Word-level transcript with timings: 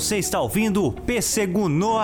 Você 0.00 0.16
está 0.16 0.40
ouvindo 0.40 0.86
o 0.86 0.90
Pêssego 0.90 1.68
no 1.68 1.98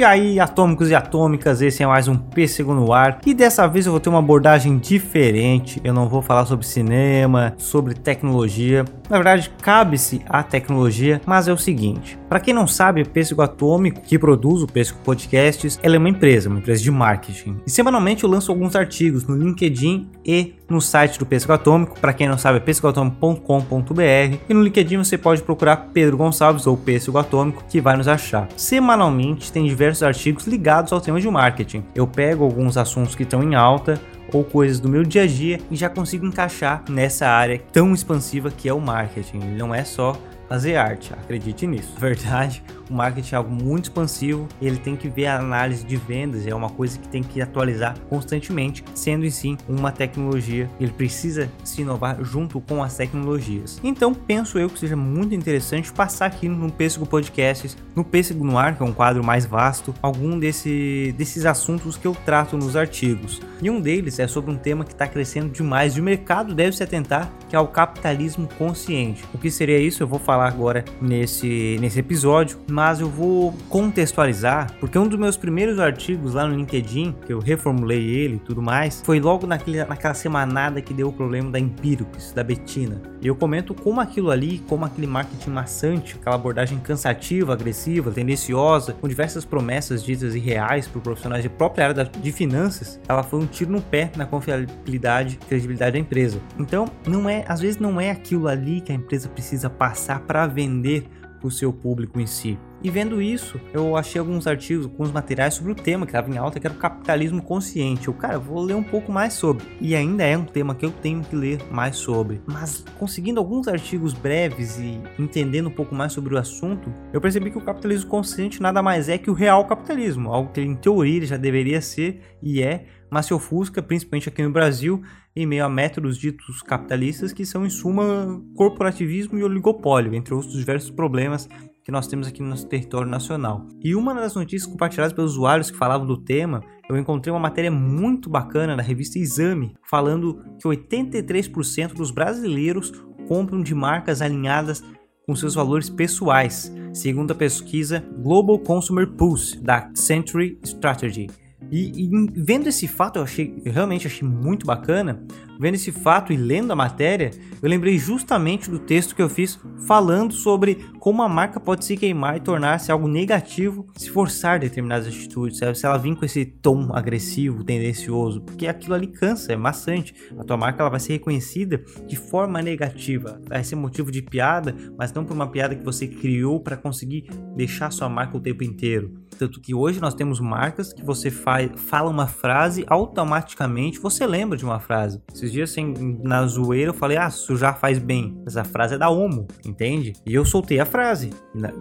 E 0.00 0.04
aí, 0.04 0.40
atômicos 0.40 0.88
e 0.88 0.94
atômicas, 0.94 1.60
esse 1.60 1.82
é 1.82 1.86
mais 1.86 2.08
um 2.08 2.16
Pêssego 2.16 2.72
no 2.72 2.90
Ar. 2.90 3.20
E 3.26 3.34
dessa 3.34 3.66
vez 3.66 3.84
eu 3.84 3.92
vou 3.92 4.00
ter 4.00 4.08
uma 4.08 4.20
abordagem 4.20 4.78
diferente. 4.78 5.78
Eu 5.84 5.92
não 5.92 6.08
vou 6.08 6.22
falar 6.22 6.46
sobre 6.46 6.66
cinema, 6.66 7.52
sobre 7.58 7.92
tecnologia. 7.92 8.86
Na 9.10 9.16
verdade, 9.18 9.52
cabe-se 9.60 10.22
à 10.26 10.42
tecnologia, 10.42 11.20
mas 11.26 11.48
é 11.48 11.52
o 11.52 11.58
seguinte: 11.58 12.18
para 12.30 12.40
quem 12.40 12.54
não 12.54 12.66
sabe, 12.66 13.04
Pêssego 13.04 13.42
Atômico, 13.42 14.00
que 14.00 14.18
produz 14.18 14.62
o 14.62 14.66
Pêssego 14.66 15.00
Podcasts, 15.04 15.78
ela 15.82 15.96
é 15.96 15.98
uma 15.98 16.08
empresa, 16.08 16.48
uma 16.48 16.60
empresa 16.60 16.82
de 16.82 16.90
marketing. 16.90 17.58
E 17.66 17.70
semanalmente 17.70 18.24
eu 18.24 18.30
lanço 18.30 18.50
alguns 18.50 18.74
artigos 18.74 19.26
no 19.26 19.36
LinkedIn 19.36 20.08
e 20.24 20.54
no 20.68 20.80
site 20.80 21.18
do 21.18 21.26
Pêssego 21.26 21.52
Atômico. 21.52 21.98
Para 21.98 22.12
quem 22.12 22.28
não 22.28 22.38
sabe, 22.38 22.58
é 22.58 22.60
pêssegoatômico.com.br. 22.60 24.36
E 24.48 24.54
no 24.54 24.62
LinkedIn 24.62 24.98
você 24.98 25.18
pode 25.18 25.42
procurar 25.42 25.88
Pedro 25.92 26.16
Gonçalves 26.16 26.66
ou 26.66 26.76
Pêssego 26.76 27.18
Atômico, 27.18 27.64
que 27.68 27.80
vai 27.80 27.96
nos 27.96 28.06
achar. 28.06 28.48
Semanalmente 28.56 29.50
tem 29.52 29.66
diversos 29.66 29.89
diversos 29.90 30.02
artigos 30.02 30.46
ligados 30.46 30.92
ao 30.92 31.00
tema 31.00 31.20
de 31.20 31.28
marketing. 31.28 31.84
Eu 31.94 32.06
pego 32.06 32.44
alguns 32.44 32.76
assuntos 32.76 33.14
que 33.14 33.24
estão 33.24 33.42
em 33.42 33.54
alta 33.54 34.00
ou 34.32 34.44
coisas 34.44 34.78
do 34.78 34.88
meu 34.88 35.02
dia 35.02 35.24
a 35.24 35.26
dia 35.26 35.60
e 35.70 35.76
já 35.76 35.88
consigo 35.88 36.24
encaixar 36.24 36.84
nessa 36.88 37.26
área 37.26 37.60
tão 37.72 37.92
expansiva 37.92 38.50
que 38.50 38.68
é 38.68 38.72
o 38.72 38.80
marketing. 38.80 39.38
Ele 39.38 39.56
não 39.56 39.74
é 39.74 39.84
só 39.84 40.16
fazer 40.50 40.74
arte, 40.74 41.12
acredite 41.12 41.64
nisso. 41.64 41.94
Verdade, 41.96 42.60
o 42.90 42.92
marketing 42.92 43.34
é 43.34 43.38
algo 43.38 43.50
muito 43.50 43.84
expansivo, 43.84 44.48
ele 44.60 44.76
tem 44.76 44.96
que 44.96 45.08
ver 45.08 45.26
a 45.26 45.38
análise 45.38 45.84
de 45.84 45.96
vendas, 45.96 46.44
é 46.44 46.52
uma 46.52 46.68
coisa 46.68 46.98
que 46.98 47.06
tem 47.06 47.22
que 47.22 47.40
atualizar 47.40 47.96
constantemente, 48.08 48.82
sendo 48.92 49.24
em 49.24 49.30
si 49.30 49.56
uma 49.68 49.92
tecnologia, 49.92 50.68
ele 50.80 50.90
precisa 50.90 51.48
se 51.62 51.82
inovar 51.82 52.18
junto 52.24 52.60
com 52.60 52.82
as 52.82 52.96
tecnologias. 52.96 53.80
Então, 53.84 54.12
penso 54.12 54.58
eu 54.58 54.68
que 54.68 54.80
seja 54.80 54.96
muito 54.96 55.36
interessante 55.36 55.92
passar 55.92 56.26
aqui 56.26 56.48
no 56.48 56.70
Pêssego 56.72 57.06
Podcasts, 57.06 57.76
no 57.94 58.04
Pêssego 58.04 58.44
no 58.44 58.58
Ar, 58.58 58.76
que 58.76 58.82
é 58.82 58.86
um 58.86 58.92
quadro 58.92 59.22
mais 59.22 59.46
vasto, 59.46 59.94
algum 60.02 60.36
desse, 60.36 61.14
desses 61.16 61.46
assuntos 61.46 61.96
que 61.96 62.08
eu 62.08 62.16
trato 62.24 62.56
nos 62.56 62.74
artigos. 62.74 63.40
E 63.62 63.70
um 63.70 63.80
deles 63.80 64.18
é 64.18 64.26
sobre 64.26 64.50
um 64.50 64.56
tema 64.56 64.84
que 64.84 64.92
está 64.92 65.06
crescendo 65.06 65.50
demais 65.50 65.96
e 65.96 66.00
o 66.00 66.02
mercado 66.02 66.54
deve 66.54 66.76
se 66.76 66.82
atentar, 66.82 67.30
que 67.48 67.54
é 67.54 67.60
o 67.60 67.68
capitalismo 67.68 68.48
consciente. 68.58 69.24
O 69.32 69.38
que 69.38 69.50
seria 69.50 69.78
isso? 69.78 70.02
Eu 70.02 70.08
vou 70.08 70.18
falar 70.18 70.39
agora 70.46 70.84
nesse, 71.00 71.76
nesse 71.80 71.98
episódio, 71.98 72.58
mas 72.70 73.00
eu 73.00 73.08
vou 73.08 73.54
contextualizar, 73.68 74.72
porque 74.78 74.98
um 74.98 75.06
dos 75.06 75.18
meus 75.18 75.36
primeiros 75.36 75.78
artigos 75.78 76.34
lá 76.34 76.46
no 76.46 76.54
LinkedIn, 76.56 77.14
que 77.26 77.32
eu 77.32 77.38
reformulei 77.38 78.02
ele 78.08 78.36
e 78.36 78.40
tudo 78.40 78.62
mais, 78.62 79.02
foi 79.04 79.20
logo 79.20 79.46
naquele, 79.46 79.84
naquela 79.84 80.14
semanada 80.14 80.80
que 80.80 80.94
deu 80.94 81.08
o 81.08 81.12
problema 81.12 81.50
da 81.50 81.58
Empíricos, 81.58 82.32
da 82.32 82.42
Betina. 82.42 83.00
E 83.20 83.26
eu 83.26 83.34
comento 83.34 83.74
como 83.74 84.00
aquilo 84.00 84.30
ali, 84.30 84.62
como 84.66 84.84
aquele 84.84 85.06
marketing 85.06 85.50
maçante, 85.50 86.16
aquela 86.18 86.36
abordagem 86.36 86.78
cansativa, 86.78 87.52
agressiva, 87.52 88.10
tendenciosa, 88.10 88.94
com 88.94 89.06
diversas 89.06 89.44
promessas 89.44 90.02
ditas 90.02 90.34
irreais 90.34 90.88
por 90.88 91.02
profissionais 91.02 91.42
de 91.42 91.48
própria 91.48 91.88
área 91.88 92.04
de 92.04 92.32
finanças, 92.32 92.98
ela 93.06 93.22
foi 93.22 93.40
um 93.40 93.46
tiro 93.46 93.70
no 93.72 93.82
pé 93.82 94.10
na 94.16 94.24
confiabilidade 94.24 95.38
e 95.40 95.46
credibilidade 95.46 95.92
da 95.92 95.98
empresa. 95.98 96.40
Então, 96.58 96.86
não 97.06 97.28
é, 97.28 97.44
às 97.46 97.60
vezes 97.60 97.78
não 97.78 98.00
é 98.00 98.10
aquilo 98.10 98.48
ali 98.48 98.80
que 98.80 98.92
a 98.92 98.94
empresa 98.94 99.28
precisa 99.28 99.68
passar 99.68 100.20
para 100.30 100.46
vender 100.46 101.08
para 101.40 101.48
o 101.48 101.50
seu 101.50 101.72
público 101.72 102.20
em 102.20 102.26
si. 102.26 102.56
E 102.80 102.88
vendo 102.88 103.20
isso, 103.20 103.60
eu 103.74 103.96
achei 103.96 104.20
alguns 104.20 104.46
artigos, 104.46 104.86
alguns 104.86 105.10
materiais 105.10 105.54
sobre 105.54 105.72
o 105.72 105.74
tema 105.74 106.06
que 106.06 106.12
estava 106.12 106.32
em 106.32 106.38
alta, 106.38 106.60
que 106.60 106.66
era 106.66 106.74
o 106.74 106.78
capitalismo 106.78 107.42
consciente. 107.42 108.06
Eu, 108.06 108.14
cara, 108.14 108.38
vou 108.38 108.62
ler 108.62 108.74
um 108.74 108.82
pouco 108.82 109.10
mais 109.10 109.32
sobre. 109.32 109.66
E 109.80 109.96
ainda 109.96 110.22
é 110.24 110.38
um 110.38 110.44
tema 110.44 110.72
que 110.72 110.86
eu 110.86 110.90
tenho 110.92 111.22
que 111.22 111.34
ler 111.34 111.58
mais 111.68 111.96
sobre. 111.96 112.40
Mas 112.46 112.84
conseguindo 112.96 113.40
alguns 113.40 113.66
artigos 113.66 114.14
breves 114.14 114.78
e 114.78 115.00
entendendo 115.18 115.68
um 115.68 115.72
pouco 115.72 115.96
mais 115.96 116.12
sobre 116.12 116.34
o 116.34 116.38
assunto, 116.38 116.92
eu 117.12 117.20
percebi 117.20 117.50
que 117.50 117.58
o 117.58 117.64
capitalismo 117.64 118.08
consciente 118.08 118.62
nada 118.62 118.80
mais 118.80 119.08
é 119.08 119.18
que 119.18 119.30
o 119.30 119.34
real 119.34 119.64
capitalismo, 119.64 120.32
algo 120.32 120.52
que 120.52 120.60
em 120.60 120.76
teoria 120.76 121.26
já 121.26 121.36
deveria 121.36 121.80
ser 121.80 122.20
e 122.40 122.62
é, 122.62 122.84
mas 123.10 123.26
se 123.26 123.34
ofusca, 123.34 123.82
principalmente 123.82 124.28
aqui 124.28 124.42
no 124.42 124.50
Brasil, 124.50 125.02
em 125.34 125.46
meio 125.46 125.64
a 125.64 125.68
métodos 125.68 126.16
ditos 126.16 126.62
capitalistas 126.62 127.32
que 127.32 127.44
são, 127.44 127.66
em 127.66 127.70
suma, 127.70 128.42
corporativismo 128.54 129.38
e 129.38 129.44
oligopólio, 129.44 130.14
entre 130.14 130.34
outros 130.34 130.54
diversos 130.54 130.90
problemas 130.90 131.48
que 131.82 131.90
nós 131.90 132.06
temos 132.06 132.28
aqui 132.28 132.42
no 132.42 132.48
nosso 132.48 132.68
território 132.68 133.08
nacional. 133.08 133.66
E 133.82 133.94
uma 133.94 134.14
das 134.14 134.34
notícias 134.34 134.70
compartilhadas 134.70 135.12
pelos 135.12 135.32
usuários 135.32 135.70
que 135.70 135.76
falavam 135.76 136.06
do 136.06 136.16
tema, 136.16 136.62
eu 136.88 136.96
encontrei 136.96 137.32
uma 137.32 137.40
matéria 137.40 137.70
muito 137.70 138.28
bacana 138.28 138.76
na 138.76 138.82
revista 138.82 139.18
Exame, 139.18 139.74
falando 139.82 140.42
que 140.60 140.68
83% 140.68 141.94
dos 141.94 142.10
brasileiros 142.10 142.92
compram 143.26 143.62
de 143.62 143.74
marcas 143.74 144.20
alinhadas 144.20 144.84
com 145.26 145.34
seus 145.36 145.54
valores 145.54 145.88
pessoais, 145.88 146.72
segundo 146.92 147.32
a 147.32 147.36
pesquisa 147.36 148.04
Global 148.18 148.58
Consumer 148.58 149.06
Pulse 149.06 149.60
da 149.60 149.90
Century 149.94 150.58
Strategy. 150.64 151.28
E, 151.70 152.04
e, 152.04 152.10
vendo 152.34 152.68
esse 152.68 152.88
fato, 152.88 153.18
eu 153.18 153.22
achei, 153.22 153.60
eu 153.64 153.72
realmente 153.72 154.06
achei 154.06 154.26
muito 154.26 154.66
bacana. 154.66 155.22
Vendo 155.60 155.74
esse 155.74 155.92
fato 155.92 156.32
e 156.32 156.36
lendo 156.38 156.72
a 156.72 156.76
matéria, 156.76 157.30
eu 157.62 157.68
lembrei 157.68 157.98
justamente 157.98 158.70
do 158.70 158.78
texto 158.78 159.14
que 159.14 159.20
eu 159.20 159.28
fiz 159.28 159.60
falando 159.86 160.32
sobre 160.32 160.86
como 160.98 161.22
a 161.22 161.28
marca 161.28 161.60
pode 161.60 161.84
se 161.84 161.98
queimar 161.98 162.38
e 162.38 162.40
tornar-se 162.40 162.90
algo 162.90 163.06
negativo 163.06 163.86
se 163.94 164.08
forçar 164.08 164.58
determinadas 164.58 165.06
atitudes, 165.06 165.58
sabe? 165.58 165.76
se 165.76 165.84
ela 165.84 165.98
vir 165.98 166.16
com 166.16 166.24
esse 166.24 166.46
tom 166.46 166.88
agressivo, 166.94 167.62
tendencioso, 167.62 168.40
porque 168.40 168.66
aquilo 168.66 168.94
ali 168.94 169.06
cansa, 169.06 169.52
é 169.52 169.56
maçante. 169.56 170.14
A 170.38 170.44
tua 170.44 170.56
marca 170.56 170.82
ela 170.82 170.88
vai 170.88 171.00
ser 171.00 171.12
reconhecida 171.12 171.84
de 172.06 172.16
forma 172.16 172.62
negativa, 172.62 173.38
vai 173.46 173.62
ser 173.62 173.76
motivo 173.76 174.10
de 174.10 174.22
piada, 174.22 174.74
mas 174.96 175.12
não 175.12 175.26
por 175.26 175.34
uma 175.34 175.46
piada 175.46 175.74
que 175.74 175.84
você 175.84 176.08
criou 176.08 176.58
para 176.58 176.76
conseguir 176.76 177.28
deixar 177.54 177.90
sua 177.90 178.08
marca 178.08 178.34
o 178.34 178.40
tempo 178.40 178.64
inteiro. 178.64 179.20
Tanto 179.38 179.60
que 179.60 179.74
hoje 179.74 180.00
nós 180.00 180.14
temos 180.14 180.40
marcas 180.40 180.92
que 180.92 181.04
você 181.04 181.30
faz, 181.30 181.59
fala 181.68 182.10
uma 182.10 182.26
frase, 182.26 182.84
automaticamente 182.88 183.98
você 183.98 184.26
lembra 184.26 184.56
de 184.56 184.64
uma 184.64 184.80
frase. 184.80 185.22
Esses 185.32 185.52
dias, 185.52 185.70
assim, 185.70 186.18
na 186.22 186.46
zoeira, 186.46 186.90
eu 186.90 186.94
falei, 186.94 187.16
ah, 187.16 187.30
já 187.56 187.72
faz 187.72 187.98
bem. 187.98 188.40
Essa 188.46 188.64
frase 188.64 188.94
é 188.94 188.98
da 188.98 189.10
Omo, 189.10 189.46
entende? 189.64 190.12
E 190.26 190.34
eu 190.34 190.44
soltei 190.44 190.80
a 190.80 190.84
frase. 190.84 191.30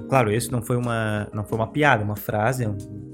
Claro, 0.07 0.31
esse 0.31 0.51
não 0.51 0.61
foi 0.61 0.77
uma, 0.77 1.27
não 1.33 1.43
foi 1.43 1.57
uma 1.57 1.67
piada, 1.67 2.03
uma 2.03 2.15
frase 2.15 2.65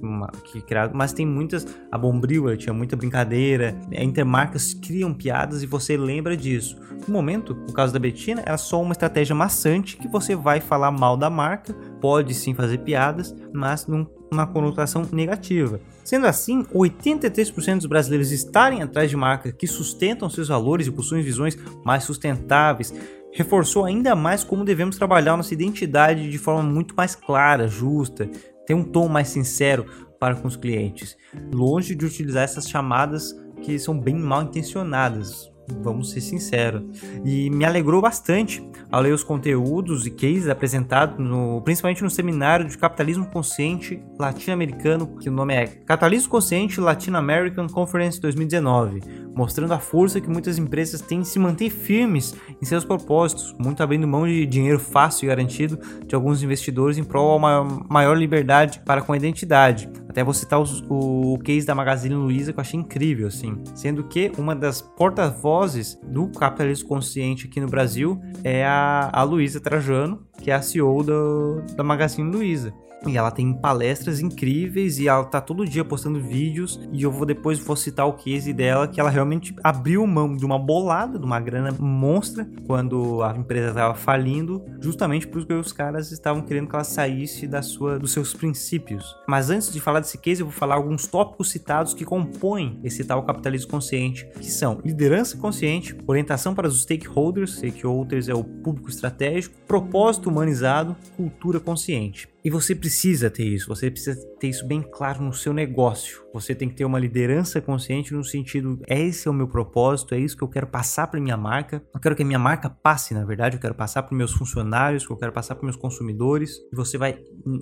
uma, 0.05 0.27
que 0.43 0.61
criado, 0.61 0.93
mas 0.95 1.11
tem 1.13 1.25
muitas. 1.25 1.65
A 1.91 1.97
Bombril 1.97 2.55
tinha 2.57 2.73
muita 2.73 2.95
brincadeira. 2.95 3.75
Entre 3.91 4.23
marcas 4.23 4.73
criam 4.73 5.13
piadas 5.13 5.63
e 5.63 5.65
você 5.65 5.97
lembra 5.97 6.37
disso. 6.37 6.77
No 7.07 7.13
momento, 7.13 7.53
no 7.53 7.73
caso 7.73 7.91
da 7.91 7.99
Betina, 7.99 8.43
era 8.45 8.57
só 8.57 8.81
uma 8.81 8.91
estratégia 8.91 9.35
maçante 9.35 9.97
que 9.97 10.07
você 10.07 10.35
vai 10.35 10.59
falar 10.61 10.91
mal 10.91 11.17
da 11.17 11.29
marca, 11.29 11.73
pode 11.99 12.33
sim 12.33 12.53
fazer 12.53 12.79
piadas, 12.79 13.35
mas 13.53 13.87
numa 14.31 14.47
conotação 14.47 15.08
negativa. 15.12 15.80
Sendo 16.03 16.28
assim, 16.28 16.63
83% 16.66 17.78
dos 17.78 17.86
brasileiros 17.86 18.31
estarem 18.31 18.81
atrás 18.81 19.09
de 19.09 19.16
marcas 19.16 19.53
que 19.53 19.68
sustentam 19.68 20.30
seus 20.30 20.47
valores 20.47 20.88
e 20.88 20.91
possuem 20.91 21.24
visões 21.24 21.58
mais 21.84 22.03
sustentáveis, 22.03 22.94
reforçou 23.31 23.86
ainda 23.86 24.16
mais 24.16 24.44
como 24.44 24.63
devemos 24.63 24.97
trabalhar 24.97 25.36
nossa 25.36 25.53
identidade 25.53 26.30
de 26.30 26.38
forma 26.38 26.63
muito 26.63 26.96
mais 26.96 27.16
clara, 27.16 27.68
justa, 27.68 28.30
ter 28.66 28.74
um 28.74 28.84
tom 28.84 29.08
mais 29.08 29.28
sincero 29.28 29.86
para 30.19 30.36
com 30.36 30.47
os 30.47 30.56
clientes, 30.56 31.16
longe 31.53 31.94
de 31.94 32.06
utilizar 32.06 32.44
essas 32.44 32.69
chamadas 32.69 33.36
que 33.62 33.78
são 33.78 34.00
bem 34.00 34.16
mal 34.16 34.44
intencionadas, 34.44 35.52
vamos 35.81 36.11
ser 36.11 36.21
sinceros. 36.21 36.83
E 37.23 37.49
me 37.49 37.65
alegrou 37.65 38.01
bastante 38.01 38.67
ao 38.91 39.01
ler 39.01 39.13
os 39.13 39.23
conteúdos 39.23 40.06
e 40.06 40.12
cases 40.12 40.47
apresentados, 40.47 41.17
no, 41.17 41.62
principalmente 41.62 42.03
no 42.03 42.09
seminário 42.09 42.67
de 42.67 42.77
Capitalismo 42.77 43.25
Consciente 43.25 44.01
Latino-Americano, 44.19 45.17
que 45.17 45.29
o 45.29 45.31
nome 45.31 45.53
é 45.53 45.67
Capitalismo 45.67 46.29
Consciente 46.29 46.79
Latino 46.79 47.17
American 47.17 47.67
Conference 47.67 48.19
2019, 48.19 49.01
mostrando 49.35 49.73
a 49.73 49.79
força 49.79 50.21
que 50.21 50.29
muitas 50.29 50.57
empresas 50.57 51.01
têm 51.01 51.19
em 51.19 51.23
se 51.23 51.39
manter 51.39 51.69
firmes 51.69 52.35
em 52.61 52.65
seus 52.65 52.85
propósitos, 52.85 53.53
muito 53.59 53.81
abrindo 53.81 54.07
mão 54.07 54.25
de 54.27 54.45
dinheiro 54.45 54.79
fácil 54.79 55.25
e 55.25 55.27
garantido 55.27 55.79
de 56.06 56.15
alguns 56.15 56.44
investidores 56.44 56.97
em 56.97 57.03
prol 57.03 57.31
a 57.31 57.35
uma 57.35 57.63
maior 57.89 58.15
liberdade 58.15 58.81
para 58.85 59.01
com 59.01 59.13
a 59.13 59.18
identidade. 59.18 59.89
Até 60.15 60.23
vou 60.23 60.33
citar 60.33 60.62
os, 60.62 60.81
o 60.88 61.38
case 61.44 61.67
da 61.67 61.75
Magazine 61.75 62.15
Luiza 62.15 62.53
que 62.53 62.57
eu 62.57 62.62
achei 62.62 62.79
incrível, 62.79 63.27
assim, 63.27 63.62
sendo 63.75 64.01
que 64.06 64.31
uma 64.38 64.56
das 64.56 64.81
porta-vozes 64.81 66.00
do 66.01 66.29
capitalismo 66.29 66.88
consciente 66.88 67.47
aqui 67.47 67.59
no 67.59 67.67
Brasil 67.67 68.21
é 68.41 68.63
a, 68.63 69.09
a 69.12 69.23
Luiza 69.23 69.59
Trajano, 69.59 70.25
que 70.41 70.50
é 70.50 70.53
a 70.53 70.62
CEO 70.62 71.03
do, 71.03 71.62
da 71.75 71.83
Magazine 71.83 72.31
Luiza. 72.31 72.73
E 73.07 73.18
ela 73.18 73.31
tem 73.31 73.54
palestras 73.54 74.19
incríveis 74.19 75.00
e 75.00 75.07
ela 75.07 75.24
tá 75.24 75.42
todo 75.42 75.66
dia 75.66 75.84
postando 75.84 76.19
vídeos 76.19 76.80
e 76.92 77.04
eu 77.04 77.12
vou 77.12 77.25
depois 77.25 77.60
vou 77.60 77.75
citar 77.75 78.07
o 78.07 78.13
case 78.13 78.54
dela 78.54 78.88
que 78.88 79.00
ela 79.00 79.10
realmente 79.10 79.56
abriu 79.63 80.06
mão 80.06 80.36
de 80.36 80.46
uma 80.46 80.57
bolada, 80.57 81.19
de 81.19 81.25
uma 81.25 81.40
grana 81.40 81.72
monstra 81.80 82.48
quando 82.66 83.22
a 83.24 83.36
empresa 83.36 83.69
estava 83.69 83.96
falindo, 83.96 84.63
justamente 84.80 85.28
porque 85.28 85.54
os 85.54 85.72
caras 85.72 86.12
estavam 86.12 86.42
querendo 86.42 86.68
que 86.68 86.75
ela 86.75 86.84
saísse 86.84 87.48
da 87.48 87.62
sua 87.62 88.00
dos 88.00 88.12
seus 88.12 88.34
princípios. 88.34 89.16
Mas 89.28 89.50
antes 89.50 89.72
de 89.72 89.80
falar 89.80 90.00
desse 90.00 90.18
case, 90.18 90.42
eu 90.42 90.48
vou 90.48 90.56
falar 90.56 90.75
alguns 90.75 91.07
tópicos 91.07 91.50
citados 91.50 91.94
que 91.94 92.06
compõem 92.06 92.80
esse 92.84 93.04
tal 93.04 93.24
capitalismo 93.24 93.72
consciente, 93.72 94.28
que 94.40 94.52
são 94.52 94.80
liderança 94.84 95.38
consciente, 95.38 95.96
orientação 96.07 96.54
para 96.54 96.68
os 96.68 96.84
stakeholders, 96.84 97.57
stakeholders 97.57 98.30
é 98.30 98.34
o 98.34 98.44
público 98.44 98.90
estratégico, 98.90 99.56
propósito 99.68 100.30
humanizado, 100.30 100.96
cultura 101.16 101.60
consciente. 101.60 102.34
E 102.45 102.50
você 102.51 102.75
precisa 102.75 103.27
ter 103.27 103.44
isso, 103.44 103.68
você 103.68 103.89
precisa 103.89 104.15
ter 104.39 104.47
isso 104.47 104.67
bem 104.67 104.81
claro 104.81 105.23
no 105.23 105.33
seu 105.33 105.53
negócio. 105.53 106.25
Você 106.33 106.53
tem 106.53 106.67
que 106.67 106.75
ter 106.75 106.83
uma 106.83 106.99
liderança 106.99 107.61
consciente 107.61 108.13
no 108.13 108.23
sentido, 108.23 108.79
esse 108.87 109.27
é 109.27 109.31
o 109.31 109.33
meu 109.33 109.47
propósito, 109.47 110.13
é 110.13 110.19
isso 110.19 110.35
que 110.35 110.43
eu 110.43 110.49
quero 110.49 110.67
passar 110.67 111.07
para 111.07 111.19
minha 111.19 111.37
marca. 111.37 111.81
Eu 111.93 111.99
quero 111.99 112.15
que 112.15 112.23
a 112.23 112.25
minha 112.25 112.39
marca 112.39 112.69
passe, 112.69 113.13
na 113.13 113.23
verdade, 113.23 113.55
eu 113.55 113.61
quero 113.61 113.73
passar 113.73 114.03
para 114.03 114.15
meus 114.17 114.33
funcionários, 114.33 115.05
eu 115.09 115.15
quero 115.15 115.31
passar 115.31 115.55
para 115.55 115.63
meus 115.63 115.77
consumidores. 115.77 116.57
E 116.71 116.75
você 116.75 116.97
vai 116.97 117.17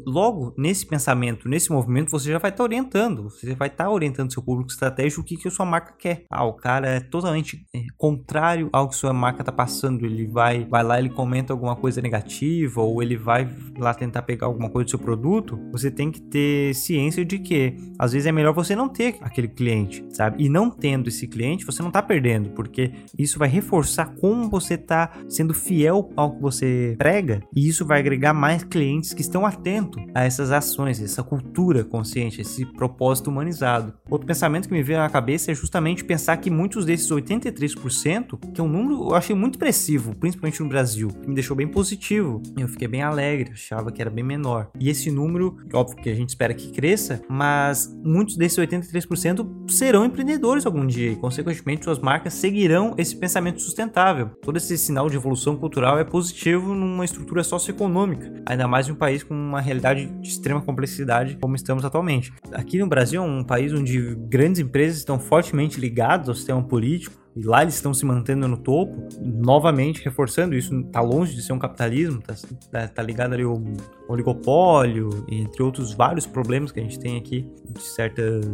logo 0.05 0.53
nesse 0.57 0.85
pensamento, 0.85 1.47
nesse 1.47 1.71
movimento, 1.71 2.09
você 2.09 2.31
já 2.31 2.39
vai 2.39 2.49
estar 2.49 2.57
tá 2.57 2.63
orientando, 2.63 3.23
você 3.23 3.53
vai 3.53 3.67
estar 3.67 3.85
tá 3.85 3.91
orientando 3.91 4.33
seu 4.33 4.41
público 4.41 4.71
estratégico 4.71 5.21
o 5.21 5.23
que 5.23 5.37
que 5.37 5.47
a 5.47 5.51
sua 5.51 5.65
marca 5.65 5.93
quer. 5.97 6.25
Ah, 6.29 6.43
o 6.43 6.53
cara 6.53 6.87
é 6.87 6.99
totalmente 6.99 7.65
é, 7.75 7.83
contrário 7.95 8.69
ao 8.73 8.89
que 8.89 8.95
sua 8.95 9.13
marca 9.13 9.41
está 9.41 9.51
passando, 9.51 10.05
ele 10.05 10.27
vai 10.27 10.65
vai 10.65 10.83
lá, 10.83 10.97
ele 10.97 11.09
comenta 11.09 11.53
alguma 11.53 11.75
coisa 11.75 12.01
negativa 12.01 12.81
ou 12.81 13.03
ele 13.03 13.15
vai 13.15 13.47
lá 13.77 13.93
tentar 13.93 14.23
pegar 14.23 14.47
alguma 14.47 14.69
coisa 14.69 14.85
do 14.85 14.89
seu 14.89 14.99
produto, 14.99 15.59
você 15.71 15.91
tem 15.91 16.09
que 16.11 16.21
ter 16.21 16.72
ciência 16.73 17.23
de 17.25 17.39
que 17.39 17.75
às 17.97 18.13
vezes 18.13 18.25
é 18.25 18.31
melhor 18.31 18.53
você 18.53 18.75
não 18.75 18.89
ter 18.89 19.15
aquele 19.21 19.47
cliente, 19.47 20.05
sabe? 20.09 20.43
E 20.43 20.49
não 20.49 20.69
tendo 20.69 21.09
esse 21.09 21.27
cliente, 21.27 21.65
você 21.65 21.81
não 21.81 21.91
tá 21.91 22.01
perdendo, 22.01 22.49
porque 22.49 22.91
isso 23.17 23.39
vai 23.39 23.49
reforçar 23.49 24.13
como 24.15 24.49
você 24.49 24.77
tá 24.77 25.11
sendo 25.27 25.53
fiel 25.53 26.11
ao 26.15 26.35
que 26.35 26.41
você 26.41 26.95
prega, 26.97 27.41
e 27.55 27.67
isso 27.67 27.85
vai 27.85 27.99
agregar 27.99 28.33
mais 28.33 28.63
clientes 28.63 29.13
que 29.13 29.21
estão 29.21 29.45
atentos 29.45 30.03
a 30.13 30.23
essas 30.23 30.51
ações, 30.51 31.01
essa 31.01 31.23
cultura 31.23 31.83
consciente, 31.83 32.41
esse 32.41 32.65
propósito 32.65 33.29
humanizado. 33.29 33.93
Outro 34.09 34.27
pensamento 34.27 34.67
que 34.67 34.73
me 34.73 34.83
veio 34.83 34.99
na 34.99 35.09
cabeça 35.09 35.51
é 35.51 35.55
justamente 35.55 36.03
pensar 36.03 36.37
que 36.37 36.49
muitos 36.49 36.85
desses 36.85 37.09
83%, 37.09 38.51
que 38.53 38.61
é 38.61 38.63
um 38.63 38.67
número 38.67 39.09
eu 39.09 39.15
achei 39.15 39.35
muito 39.35 39.55
expressivo, 39.55 40.15
principalmente 40.15 40.61
no 40.61 40.69
Brasil, 40.69 41.09
que 41.09 41.27
me 41.27 41.35
deixou 41.35 41.55
bem 41.55 41.67
positivo. 41.67 42.41
Eu 42.57 42.67
fiquei 42.67 42.87
bem 42.87 43.01
alegre, 43.01 43.51
achava 43.51 43.91
que 43.91 44.01
era 44.01 44.09
bem 44.09 44.23
menor. 44.23 44.69
E 44.79 44.89
esse 44.89 45.09
número, 45.11 45.57
óbvio 45.73 45.97
que 45.97 46.09
a 46.09 46.15
gente 46.15 46.29
espera 46.29 46.52
que 46.53 46.71
cresça, 46.71 47.21
mas 47.27 47.94
muitos 48.03 48.38
desses 48.38 48.57
83% 48.57 49.71
serão 49.71 50.05
empreendedores 50.05 50.65
algum 50.65 50.85
dia 50.85 51.11
e, 51.11 51.15
consequentemente, 51.15 51.83
suas 51.83 52.00
marcas 52.00 52.33
seguirão 52.33 52.94
esse 52.97 53.15
pensamento 53.15 53.61
sustentável. 53.61 54.29
Todo 54.41 54.57
esse 54.57 54.77
sinal 54.77 55.09
de 55.09 55.15
evolução 55.15 55.55
cultural 55.55 56.00
é 56.00 56.03
positivo 56.03 56.73
numa 56.73 57.05
estrutura 57.05 57.44
socioeconômica, 57.44 58.33
ainda 58.45 58.67
mais 58.67 58.88
em 58.88 58.91
um 58.91 58.95
país 58.95 59.23
com 59.23 59.33
uma 59.33 59.61
realidade 59.61 60.05
de 60.05 60.27
extrema 60.27 60.61
complexidade 60.61 61.38
como 61.41 61.55
estamos 61.55 61.83
atualmente. 61.85 62.33
Aqui 62.51 62.77
no 62.77 62.88
Brasil 62.88 63.23
um 63.23 63.44
país 63.44 63.73
onde 63.73 64.15
grandes 64.29 64.59
empresas 64.59 64.97
estão 64.97 65.19
fortemente 65.19 65.79
ligadas 65.79 66.29
ao 66.29 66.35
sistema 66.35 66.63
político, 66.63 67.22
e 67.35 67.44
lá 67.44 67.63
eles 67.63 67.75
estão 67.75 67.94
se 67.94 68.06
mantendo 68.06 68.47
no 68.47 68.57
topo, 68.57 69.07
novamente 69.19 70.03
reforçando 70.03 70.53
isso, 70.53 70.80
está 70.81 71.01
longe 71.01 71.33
de 71.33 71.41
ser 71.41 71.53
um 71.53 71.59
capitalismo, 71.59 72.21
está 72.30 72.88
tá 72.88 73.01
ligado 73.01 73.33
ali 73.33 73.44
ao 73.44 73.59
oligopólio, 74.07 75.25
entre 75.27 75.63
outros 75.63 75.94
vários 75.94 76.27
problemas 76.27 76.71
que 76.71 76.80
a 76.80 76.83
gente 76.83 77.00
tem 77.00 77.18
aqui 77.18 77.47
de 77.68 77.81
certas 77.81 78.45